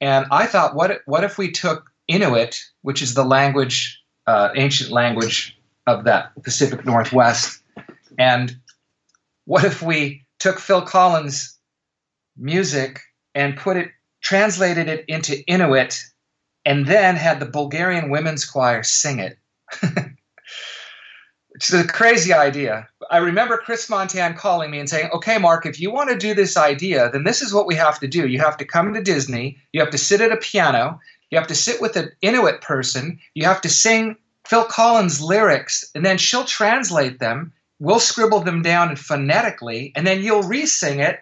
And 0.00 0.26
I 0.30 0.46
thought, 0.46 0.74
what 0.74 1.00
what 1.06 1.24
if 1.24 1.38
we 1.38 1.50
took 1.50 1.90
Inuit, 2.08 2.60
which 2.82 3.02
is 3.02 3.14
the 3.14 3.24
language, 3.24 4.02
uh, 4.26 4.50
ancient 4.56 4.90
language 4.90 5.56
of 5.86 6.04
that 6.04 6.32
Pacific 6.42 6.84
Northwest, 6.84 7.62
and 8.18 8.56
what 9.44 9.64
if 9.64 9.80
we 9.80 10.24
took 10.38 10.58
Phil 10.58 10.82
Collins' 10.82 11.56
music 12.36 13.00
and 13.34 13.56
put 13.56 13.76
it, 13.76 13.90
translated 14.20 14.88
it 14.88 15.04
into 15.08 15.44
Inuit, 15.46 16.02
and 16.64 16.86
then 16.86 17.16
had 17.16 17.40
the 17.40 17.46
Bulgarian 17.46 18.10
women's 18.10 18.44
choir 18.44 18.82
sing 18.82 19.20
it. 19.20 19.38
It's 21.58 21.72
a 21.72 21.84
crazy 21.84 22.32
idea. 22.32 22.86
I 23.10 23.16
remember 23.16 23.56
Chris 23.56 23.88
Montan 23.88 24.36
calling 24.36 24.70
me 24.70 24.78
and 24.78 24.88
saying, 24.88 25.10
okay, 25.12 25.38
Mark, 25.38 25.66
if 25.66 25.80
you 25.80 25.90
want 25.90 26.08
to 26.08 26.16
do 26.16 26.32
this 26.32 26.56
idea, 26.56 27.10
then 27.10 27.24
this 27.24 27.42
is 27.42 27.52
what 27.52 27.66
we 27.66 27.74
have 27.74 27.98
to 27.98 28.06
do. 28.06 28.28
You 28.28 28.38
have 28.38 28.56
to 28.58 28.64
come 28.64 28.94
to 28.94 29.02
Disney, 29.02 29.58
you 29.72 29.80
have 29.80 29.90
to 29.90 29.98
sit 29.98 30.20
at 30.20 30.30
a 30.30 30.36
piano, 30.36 31.00
you 31.32 31.38
have 31.38 31.48
to 31.48 31.56
sit 31.56 31.80
with 31.80 31.96
an 31.96 32.12
Inuit 32.22 32.60
person, 32.60 33.18
you 33.34 33.44
have 33.44 33.60
to 33.62 33.68
sing 33.68 34.14
Phil 34.46 34.62
Collins 34.66 35.20
lyrics, 35.20 35.84
and 35.96 36.06
then 36.06 36.16
she'll 36.16 36.44
translate 36.44 37.18
them. 37.18 37.52
We'll 37.80 37.98
scribble 37.98 38.38
them 38.38 38.62
down 38.62 38.94
phonetically, 38.94 39.92
and 39.96 40.06
then 40.06 40.22
you'll 40.22 40.44
re 40.44 40.64
sing 40.64 41.00
it 41.00 41.18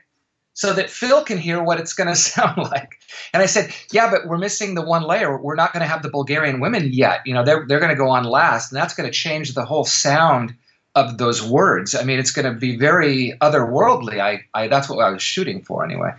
so 0.56 0.72
that 0.72 0.88
Phil 0.88 1.22
can 1.22 1.36
hear 1.36 1.62
what 1.62 1.78
it's 1.78 1.92
going 1.92 2.08
to 2.12 2.16
sound 2.16 2.56
like. 2.56 2.98
And 3.32 3.42
I 3.42 3.46
said, 3.46 3.72
yeah, 3.92 4.10
but 4.10 4.26
we're 4.26 4.38
missing 4.38 4.74
the 4.74 4.82
one 4.82 5.02
layer. 5.02 5.40
We're 5.40 5.54
not 5.54 5.72
going 5.72 5.82
to 5.82 5.88
have 5.88 6.02
the 6.02 6.08
Bulgarian 6.08 6.60
women 6.60 6.92
yet. 6.92 7.20
You 7.24 7.34
know, 7.34 7.44
they're, 7.44 7.64
they're 7.68 7.78
going 7.78 7.90
to 7.90 7.96
go 7.96 8.08
on 8.08 8.24
last, 8.24 8.72
and 8.72 8.80
that's 8.80 8.94
going 8.94 9.08
to 9.08 9.14
change 9.14 9.54
the 9.54 9.64
whole 9.64 9.84
sound 9.84 10.54
of 10.96 11.18
those 11.18 11.46
words. 11.46 11.94
I 11.94 12.04
mean, 12.04 12.18
it's 12.18 12.30
going 12.32 12.52
to 12.52 12.58
be 12.58 12.76
very 12.76 13.34
otherworldly. 13.42 14.18
I, 14.18 14.40
I 14.54 14.66
that's 14.66 14.88
what 14.88 14.98
I 15.04 15.10
was 15.10 15.22
shooting 15.22 15.62
for 15.62 15.84
anyway. 15.84 16.12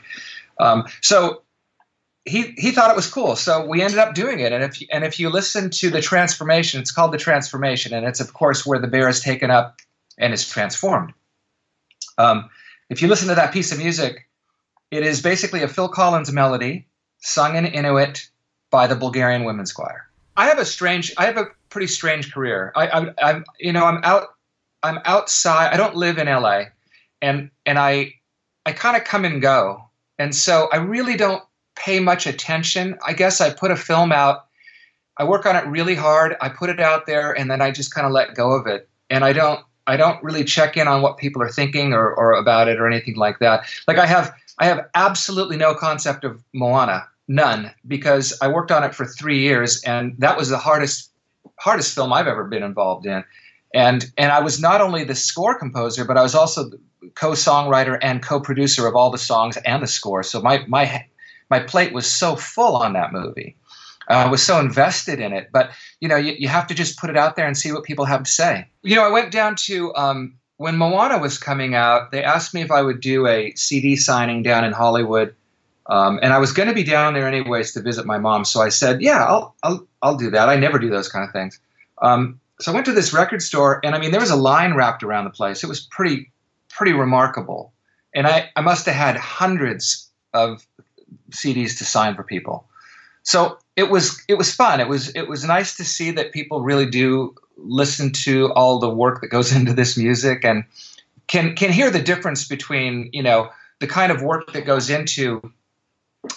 Um, 0.60 0.86
so 1.02 1.42
he 2.26 2.54
he 2.58 2.72
thought 2.72 2.92
it 2.92 2.96
was 2.96 3.10
cool. 3.10 3.36
So 3.36 3.66
we 3.66 3.82
ended 3.82 3.98
up 3.98 4.14
doing 4.14 4.40
it. 4.40 4.54
And 4.54 4.64
if 4.64 4.80
and 4.92 5.04
if 5.04 5.20
you 5.20 5.32
listen 5.32 5.72
to 5.72 5.90
the 5.90 6.02
transformation, 6.02 6.80
it's 6.80 6.92
called 6.92 7.12
the 7.12 7.18
transformation, 7.18 7.92
and 7.92 8.06
it's 8.06 8.20
of 8.20 8.34
course 8.34 8.68
where 8.68 8.78
the 8.78 8.88
bear 8.88 9.10
is 9.10 9.20
taken 9.20 9.50
up 9.50 9.78
and 10.20 10.32
is 10.32 10.48
transformed. 10.48 11.12
Um, 12.20 12.50
if 12.90 13.02
you 13.02 13.08
listen 13.08 13.28
to 13.30 13.36
that 13.36 13.54
piece 13.54 13.72
of 13.72 13.80
music, 13.80 14.27
it 14.92 15.04
is 15.04 15.22
basically 15.22 15.64
a 15.64 15.68
Phil 15.68 15.90
Collins 15.90 16.32
melody 16.32 16.88
sung 17.20 17.56
in 17.56 17.66
Inuit 17.66 18.30
by 18.70 18.88
the 18.88 18.96
Bulgarian 18.96 19.44
Women's 19.44 19.72
Choir. 19.72 20.08
I 20.36 20.48
have 20.48 20.60
a 20.60 20.66
strange, 20.66 21.14
I 21.18 21.26
have 21.26 21.38
a 21.38 21.48
pretty 21.70 21.88
strange 21.88 22.32
career. 22.34 22.72
I, 22.76 22.88
I, 22.88 23.32
am 23.32 23.46
you 23.60 23.74
know, 23.74 23.86
I'm 23.86 24.02
out, 24.04 24.28
I'm 24.84 25.00
outside. 25.06 25.74
I 25.74 25.78
don't 25.78 25.96
live 25.96 26.18
in 26.18 26.28
LA, 26.28 26.66
and 27.22 27.50
and 27.66 27.80
I, 27.80 28.14
I 28.66 28.72
kind 28.72 28.96
of 28.96 29.04
come 29.04 29.26
and 29.26 29.42
go, 29.42 29.84
and 30.20 30.36
so 30.36 30.70
I 30.72 30.78
really 30.78 31.18
don't 31.18 31.44
pay 31.76 32.00
much 32.00 32.28
attention. 32.28 32.98
I 33.06 33.14
guess 33.14 33.42
I 33.42 33.52
put 33.52 33.72
a 33.72 33.76
film 33.76 34.12
out. 34.12 34.46
I 35.18 35.24
work 35.24 35.48
on 35.48 35.56
it 35.56 35.66
really 35.66 35.96
hard. 35.96 36.36
I 36.40 36.50
put 36.50 36.70
it 36.70 36.80
out 36.80 37.08
there, 37.08 37.34
and 37.34 37.50
then 37.50 37.62
I 37.62 37.72
just 37.72 37.94
kind 37.94 38.06
of 38.06 38.14
let 38.14 38.36
go 38.36 38.52
of 38.52 38.68
it, 38.68 38.88
and 39.10 39.26
I 39.26 39.34
don't. 39.34 39.60
I 39.90 39.96
don't 39.96 40.22
really 40.22 40.44
check 40.44 40.76
in 40.76 40.86
on 40.90 41.02
what 41.02 41.18
people 41.18 41.42
are 41.42 41.50
thinking 41.50 41.94
or, 41.94 42.14
or 42.14 42.34
about 42.34 42.68
it 42.68 42.78
or 42.78 42.88
anything 42.88 43.16
like 43.16 43.40
that. 43.40 43.66
Like 43.88 43.98
I 43.98 44.06
have 44.06 44.36
I 44.60 44.66
have 44.66 44.88
absolutely 44.96 45.58
no 45.58 45.76
concept 45.76 46.24
of 46.24 46.44
Moana, 46.54 47.08
none, 47.28 47.72
because 47.88 48.38
I 48.42 48.48
worked 48.48 48.72
on 48.72 48.84
it 48.84 48.96
for 48.96 49.06
three 49.06 49.40
years, 49.40 49.84
and 49.84 50.16
that 50.20 50.38
was 50.38 50.50
the 50.50 50.58
hardest 50.58 51.12
hardest 51.60 51.96
film 51.96 52.14
I've 52.14 52.28
ever 52.28 52.44
been 52.44 52.64
involved 52.64 53.06
in. 53.06 53.24
And 53.74 54.12
and 54.18 54.32
I 54.32 54.40
was 54.40 54.60
not 54.60 54.82
only 54.82 55.04
the 55.04 55.16
score 55.16 55.58
composer, 55.58 56.06
but 56.06 56.18
I 56.18 56.24
was 56.24 56.36
also 56.36 56.72
co-songwriter 57.16 57.98
and 58.02 58.24
co-producer 58.24 58.88
of 58.88 58.96
all 58.96 59.10
the 59.12 59.18
songs 59.18 59.58
and 59.58 59.84
the 59.84 59.88
score. 59.88 60.24
So 60.24 60.42
my 60.42 60.66
my 60.68 61.06
my 61.50 61.60
plate 61.60 61.94
was 61.94 62.10
so 62.12 62.36
full 62.36 62.76
on 62.76 62.94
that 62.94 63.14
movie. 63.14 63.56
I 64.10 64.28
was 64.28 64.42
so 64.42 64.60
invested 64.60 65.20
in 65.20 65.34
it. 65.34 65.50
But 65.52 65.72
you 66.00 66.08
know, 66.08 66.16
you, 66.16 66.34
you 66.38 66.48
have 66.48 66.68
to 66.68 66.74
just 66.74 66.98
put 66.98 67.10
it 67.10 67.18
out 67.18 67.36
there 67.36 67.46
and 67.46 67.58
see 67.58 67.72
what 67.72 67.84
people 67.84 68.06
have 68.06 68.24
to 68.24 68.32
say. 68.32 68.68
You 68.84 68.96
know, 68.96 69.04
I 69.04 69.12
went 69.12 69.32
down 69.32 69.56
to 69.68 69.94
um, 69.96 70.38
when 70.58 70.78
Moana 70.78 71.20
was 71.20 71.38
coming 71.38 71.76
out, 71.76 72.12
they 72.12 72.24
asked 72.24 72.54
me 72.54 72.62
if 72.62 72.72
I 72.72 72.82
would 72.82 73.00
do 73.00 73.28
a 73.28 73.54
CD 73.56 73.96
signing 73.96 74.44
down 74.44 74.66
in 74.66 74.74
Hollywood. 74.74 75.36
Um, 75.86 76.20
and 76.22 76.34
I 76.34 76.40
was 76.40 76.52
going 76.52 76.68
to 76.68 76.76
be 76.76 76.84
down 76.84 77.14
there 77.14 77.28
anyways 77.28 77.72
to 77.74 77.82
visit 77.82 78.06
my 78.06 78.18
mom. 78.18 78.44
So 78.44 78.62
I 78.62 78.70
said, 78.70 79.02
yeah, 79.02 79.24
I'll, 79.24 79.56
I'll, 79.64 79.88
I'll 80.02 80.18
do 80.18 80.30
that. 80.32 80.50
I 80.50 80.58
never 80.58 80.80
do 80.80 80.90
those 80.90 81.08
kind 81.08 81.24
of 81.24 81.32
things. 81.32 81.60
Um, 82.02 82.40
so 82.60 82.72
I 82.72 82.74
went 82.74 82.86
to 82.88 82.92
this 82.92 83.14
record 83.14 83.42
store, 83.42 83.80
and 83.84 83.96
I 83.96 84.00
mean, 84.00 84.12
there 84.12 84.20
was 84.20 84.32
a 84.32 84.36
line 84.36 84.74
wrapped 84.74 85.04
around 85.04 85.26
the 85.26 85.30
place. 85.30 85.64
It 85.64 85.68
was 85.68 85.80
pretty, 85.80 86.32
pretty 86.70 86.94
remarkable. 86.94 87.72
And 88.14 88.28
I, 88.28 88.50
I 88.56 88.62
must 88.62 88.86
have 88.88 88.96
had 88.96 89.16
hundreds 89.16 90.10
of 90.34 90.66
CDs 91.32 91.78
to 91.78 91.86
sign 91.86 92.16
for 92.16 92.24
people. 92.24 92.68
So 93.28 93.58
it 93.76 93.90
was, 93.92 94.24
it 94.30 94.38
was 94.38 94.56
fun. 94.56 94.80
It 94.80 94.88
was, 94.88 95.10
it 95.10 95.28
was 95.28 95.44
nice 95.44 95.76
to 95.76 95.84
see 95.84 96.12
that 96.12 96.32
people 96.32 96.62
really 96.62 96.86
do 96.86 97.36
listen 97.58 98.12
to 98.12 98.54
all 98.54 98.80
the 98.80 98.90
work 98.90 99.20
that 99.22 99.28
goes 99.28 99.52
into 99.58 99.74
this 99.74 99.98
music 99.98 100.46
and 100.46 100.64
can 101.28 101.56
can 101.56 101.72
hear 101.72 101.90
the 101.92 102.02
difference 102.02 102.48
between 102.48 103.10
you 103.12 103.22
know 103.22 103.50
the 103.80 103.88
kind 103.88 104.12
of 104.14 104.22
work 104.22 104.54
that 104.54 104.66
goes 104.66 104.90
into 104.90 105.42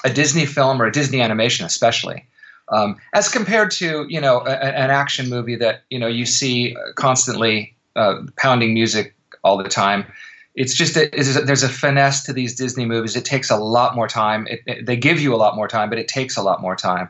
a 0.04 0.10
Disney 0.10 0.46
film 0.46 0.82
or 0.82 0.86
a 0.86 0.92
Disney 0.92 1.20
animation, 1.20 1.64
especially. 1.64 2.26
Um, 2.72 2.96
as 3.14 3.28
compared 3.28 3.70
to 3.72 4.06
you 4.08 4.20
know 4.20 4.40
a, 4.40 4.50
an 4.50 4.90
action 4.90 5.28
movie 5.30 5.56
that 5.56 5.84
you 5.90 5.98
know 5.98 6.08
you 6.08 6.26
see 6.26 6.76
constantly 6.96 7.74
uh, 7.94 8.22
pounding 8.36 8.74
music 8.74 9.14
all 9.44 9.56
the 9.56 9.68
time. 9.68 10.04
It's 10.54 10.74
just 10.74 10.96
a, 10.96 11.14
it's 11.18 11.36
a, 11.36 11.42
there's 11.42 11.62
a 11.62 11.68
finesse 11.68 12.24
to 12.24 12.32
these 12.32 12.56
Disney 12.56 12.84
movies. 12.84 13.16
It 13.16 13.24
takes 13.24 13.50
a 13.50 13.56
lot 13.56 13.94
more 13.94 14.08
time. 14.08 14.46
It, 14.48 14.60
it, 14.66 14.86
they 14.86 14.96
give 14.96 15.20
you 15.20 15.34
a 15.34 15.36
lot 15.36 15.54
more 15.56 15.68
time, 15.68 15.88
but 15.88 15.98
it 15.98 16.08
takes 16.08 16.36
a 16.36 16.42
lot 16.42 16.60
more 16.60 16.76
time 16.76 17.08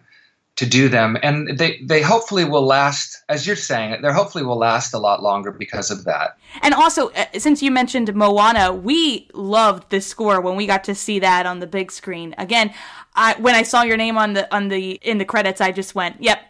to 0.57 0.67
do 0.67 0.91
them, 0.91 1.17
and 1.23 1.57
they 1.57 1.81
they 1.83 2.03
hopefully 2.03 2.45
will 2.45 2.67
last. 2.67 3.23
As 3.31 3.47
you're 3.47 3.57
saying, 3.57 4.03
they 4.03 4.13
hopefully 4.13 4.45
will 4.45 4.59
last 4.59 4.93
a 4.93 4.99
lot 4.99 5.23
longer 5.23 5.53
because 5.53 5.91
of 5.91 6.05
that. 6.05 6.37
And 6.61 6.75
also, 6.75 7.09
uh, 7.11 7.25
since 7.39 7.63
you 7.63 7.71
mentioned 7.71 8.15
Moana, 8.15 8.75
we 8.75 9.29
loved 9.33 9.89
the 9.89 10.03
score 10.03 10.41
when 10.43 10.57
we 10.57 10.67
got 10.67 10.85
to 10.85 10.95
see 10.95 11.19
that 11.21 11.47
on 11.47 11.61
the 11.61 11.67
big 11.67 11.91
screen. 11.91 12.35
Again, 12.37 12.75
I, 13.15 13.37
when 13.39 13.55
I 13.55 13.63
saw 13.63 13.83
your 13.83 13.97
name 13.97 14.19
on 14.19 14.35
the 14.35 14.55
on 14.55 14.69
the 14.69 15.01
in 15.03 15.17
the 15.17 15.25
credits, 15.25 15.63
I 15.63 15.73
just 15.73 15.95
went, 15.95 16.23
"Yep, 16.23 16.41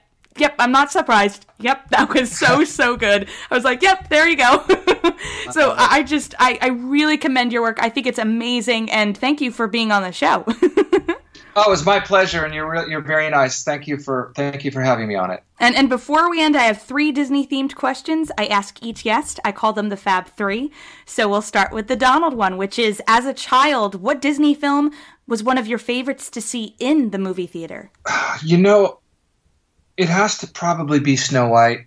Yep, 0.41 0.55
I'm 0.59 0.73
not 0.73 0.91
surprised. 0.91 1.45
Yep, 1.59 1.89
that 1.91 2.13
was 2.13 2.37
so 2.37 2.65
so 2.81 2.97
good. 2.97 3.29
I 3.51 3.55
was 3.55 3.65
like, 3.65 3.83
"Yep, 3.83 4.09
there 4.09 4.29
you 4.29 4.37
go." 4.37 4.65
so 5.53 5.75
I 5.77 6.03
just 6.03 6.35
I, 6.39 6.59
I 6.63 6.69
really 6.69 7.19
commend 7.19 7.53
your 7.53 7.63
work. 7.63 7.79
I 7.81 7.91
think 7.91 8.07
it's 8.07 8.19
amazing, 8.19 8.91
and 8.91 9.17
thank 9.17 9.41
you 9.41 9.53
for 9.53 9.69
being 9.69 9.93
on 9.93 10.03
the 10.03 10.13
show. 10.13 10.45
oh, 10.49 11.63
it 11.67 11.69
was 11.69 11.85
my 11.85 12.01
pleasure, 12.01 12.45
and 12.45 12.55
you're 12.55 12.89
you're 12.89 13.03
very 13.03 13.29
nice. 13.29 13.63
Thank 13.63 13.87
you 13.87 13.99
for 13.99 14.33
thank 14.35 14.65
you 14.65 14.71
for 14.71 14.81
having 14.81 15.09
me 15.09 15.15
on 15.15 15.31
it. 15.31 15.43
And 15.59 15.77
and 15.77 15.91
before 15.91 16.31
we 16.31 16.43
end, 16.43 16.57
I 16.57 16.63
have 16.63 16.81
three 16.81 17.13
Disney 17.13 17.47
themed 17.47 17.75
questions. 17.75 18.33
I 18.39 18.47
ask 18.47 18.83
each 18.83 19.05
guest. 19.05 19.41
I 19.45 19.53
call 19.53 19.75
them 19.75 19.91
the 19.91 19.97
Fab 19.97 20.29
Three. 20.29 20.73
So 21.05 21.29
we'll 21.29 21.43
start 21.43 21.71
with 21.71 21.89
the 21.89 21.97
Donald 21.97 22.33
one, 22.33 22.57
which 22.57 22.79
is: 22.79 23.03
As 23.07 23.27
a 23.27 23.35
child, 23.35 23.97
what 23.97 24.23
Disney 24.23 24.55
film 24.55 24.93
was 25.27 25.45
one 25.45 25.59
of 25.59 25.67
your 25.67 25.79
favorites 25.79 26.31
to 26.31 26.41
see 26.41 26.75
in 26.79 27.11
the 27.11 27.19
movie 27.19 27.47
theater? 27.47 27.91
You 28.43 28.57
know, 28.57 29.01
it 30.01 30.09
has 30.09 30.39
to 30.39 30.47
probably 30.47 30.99
be 30.99 31.15
Snow 31.15 31.49
White. 31.49 31.81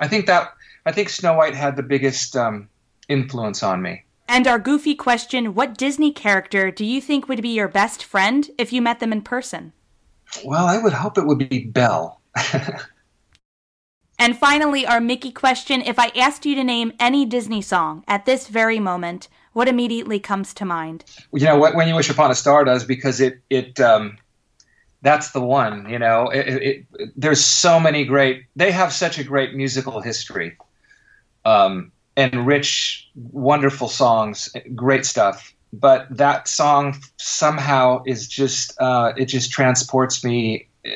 I 0.00 0.08
think 0.08 0.24
that 0.26 0.54
I 0.86 0.92
think 0.92 1.10
Snow 1.10 1.34
White 1.34 1.54
had 1.54 1.76
the 1.76 1.82
biggest 1.82 2.34
um, 2.36 2.68
influence 3.06 3.62
on 3.62 3.82
me. 3.82 4.02
And 4.26 4.46
our 4.46 4.58
goofy 4.58 4.94
question: 4.94 5.54
What 5.54 5.76
Disney 5.76 6.10
character 6.10 6.70
do 6.70 6.86
you 6.86 7.02
think 7.02 7.28
would 7.28 7.42
be 7.42 7.50
your 7.50 7.68
best 7.68 8.02
friend 8.02 8.48
if 8.56 8.72
you 8.72 8.80
met 8.80 8.98
them 8.98 9.12
in 9.12 9.20
person? 9.20 9.74
Well, 10.42 10.64
I 10.64 10.78
would 10.78 10.94
hope 10.94 11.18
it 11.18 11.26
would 11.26 11.50
be 11.50 11.66
Belle. 11.66 12.18
and 14.18 14.38
finally, 14.38 14.86
our 14.86 15.00
Mickey 15.00 15.30
question: 15.30 15.82
If 15.82 15.98
I 15.98 16.08
asked 16.16 16.46
you 16.46 16.54
to 16.54 16.64
name 16.64 16.94
any 16.98 17.26
Disney 17.26 17.60
song 17.60 18.04
at 18.08 18.24
this 18.24 18.48
very 18.48 18.80
moment, 18.80 19.28
what 19.52 19.68
immediately 19.68 20.18
comes 20.18 20.54
to 20.54 20.64
mind? 20.64 21.04
You 21.30 21.44
know, 21.44 21.58
when 21.58 21.88
you 21.88 21.94
wish 21.94 22.08
upon 22.08 22.30
a 22.30 22.34
star 22.34 22.64
does 22.64 22.84
because 22.84 23.20
it 23.20 23.40
it 23.50 23.78
um, 23.80 24.16
that's 25.04 25.30
the 25.32 25.40
one. 25.40 25.88
You 25.88 25.98
know, 25.98 26.30
it, 26.30 26.48
it, 26.48 26.86
it, 26.94 27.12
there's 27.14 27.44
so 27.44 27.78
many 27.78 28.04
great. 28.04 28.44
They 28.56 28.72
have 28.72 28.92
such 28.92 29.18
a 29.18 29.22
great 29.22 29.54
musical 29.54 30.00
history, 30.00 30.56
um, 31.44 31.92
and 32.16 32.46
rich, 32.46 33.08
wonderful 33.14 33.88
songs, 33.88 34.48
great 34.74 35.04
stuff. 35.04 35.54
But 35.72 36.06
that 36.10 36.48
song 36.48 36.96
somehow 37.18 38.02
is 38.06 38.26
just 38.26 38.80
uh, 38.80 39.12
it 39.16 39.26
just 39.26 39.52
transports 39.52 40.24
me, 40.24 40.68
uh, 40.86 40.88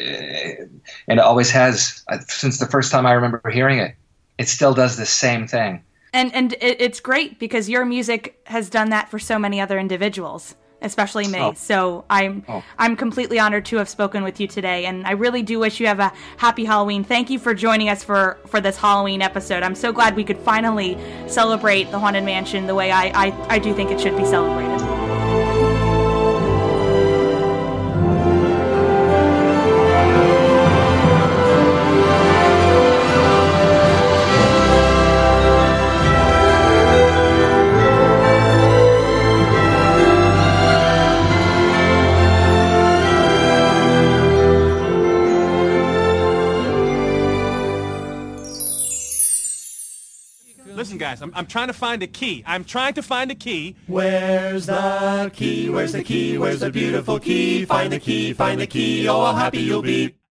and 1.06 1.18
it 1.18 1.20
always 1.20 1.50
has 1.50 2.02
uh, 2.08 2.18
since 2.28 2.58
the 2.58 2.66
first 2.66 2.90
time 2.90 3.04
I 3.04 3.12
remember 3.12 3.42
hearing 3.50 3.78
it. 3.78 3.94
It 4.38 4.48
still 4.48 4.72
does 4.72 4.96
the 4.96 5.06
same 5.06 5.46
thing. 5.46 5.84
And 6.14 6.32
and 6.34 6.56
it's 6.60 7.00
great 7.00 7.38
because 7.38 7.68
your 7.68 7.84
music 7.84 8.40
has 8.46 8.70
done 8.70 8.88
that 8.88 9.10
for 9.10 9.18
so 9.18 9.38
many 9.38 9.60
other 9.60 9.78
individuals 9.78 10.54
especially 10.82 11.28
me. 11.28 11.38
Oh. 11.38 11.52
So 11.54 12.04
I'm 12.08 12.44
oh. 12.48 12.62
I'm 12.78 12.96
completely 12.96 13.38
honored 13.38 13.64
to 13.66 13.76
have 13.76 13.88
spoken 13.88 14.22
with 14.22 14.40
you 14.40 14.46
today, 14.46 14.86
and 14.86 15.06
I 15.06 15.12
really 15.12 15.42
do 15.42 15.58
wish 15.58 15.80
you 15.80 15.86
have 15.86 16.00
a 16.00 16.12
happy 16.36 16.64
Halloween. 16.64 17.04
Thank 17.04 17.30
you 17.30 17.38
for 17.38 17.54
joining 17.54 17.88
us 17.88 18.02
for 18.02 18.38
for 18.46 18.60
this 18.60 18.76
Halloween 18.76 19.22
episode. 19.22 19.62
I'm 19.62 19.74
so 19.74 19.92
glad 19.92 20.16
we 20.16 20.24
could 20.24 20.38
finally 20.38 20.98
celebrate 21.26 21.90
the 21.90 21.98
Haunted 21.98 22.24
Mansion 22.24 22.66
the 22.66 22.74
way 22.74 22.90
I 22.90 23.26
I, 23.26 23.46
I 23.48 23.58
do 23.58 23.74
think 23.74 23.90
it 23.90 24.00
should 24.00 24.16
be 24.16 24.24
celebrated. 24.24 24.87
Guys. 51.08 51.22
I'm, 51.22 51.32
I'm 51.34 51.46
trying 51.46 51.68
to 51.68 51.72
find 51.72 52.02
a 52.02 52.06
key. 52.06 52.42
I'm 52.46 52.64
trying 52.64 52.94
to 52.94 53.02
find 53.02 53.30
a 53.30 53.34
key. 53.34 53.76
Where's 53.86 54.66
the 54.66 55.30
key? 55.34 55.70
Where's 55.70 55.92
the 55.92 56.02
key? 56.02 56.36
Where's 56.36 56.60
the 56.60 56.70
beautiful 56.70 57.18
key? 57.18 57.64
Find 57.64 57.92
the 57.92 57.98
key, 57.98 58.32
find 58.34 58.60
the 58.60 58.66
key. 58.66 59.08
Oh, 59.08 59.24
how 59.24 59.32
happy 59.32 59.60
you'll 59.60 59.82
be. 59.82 60.17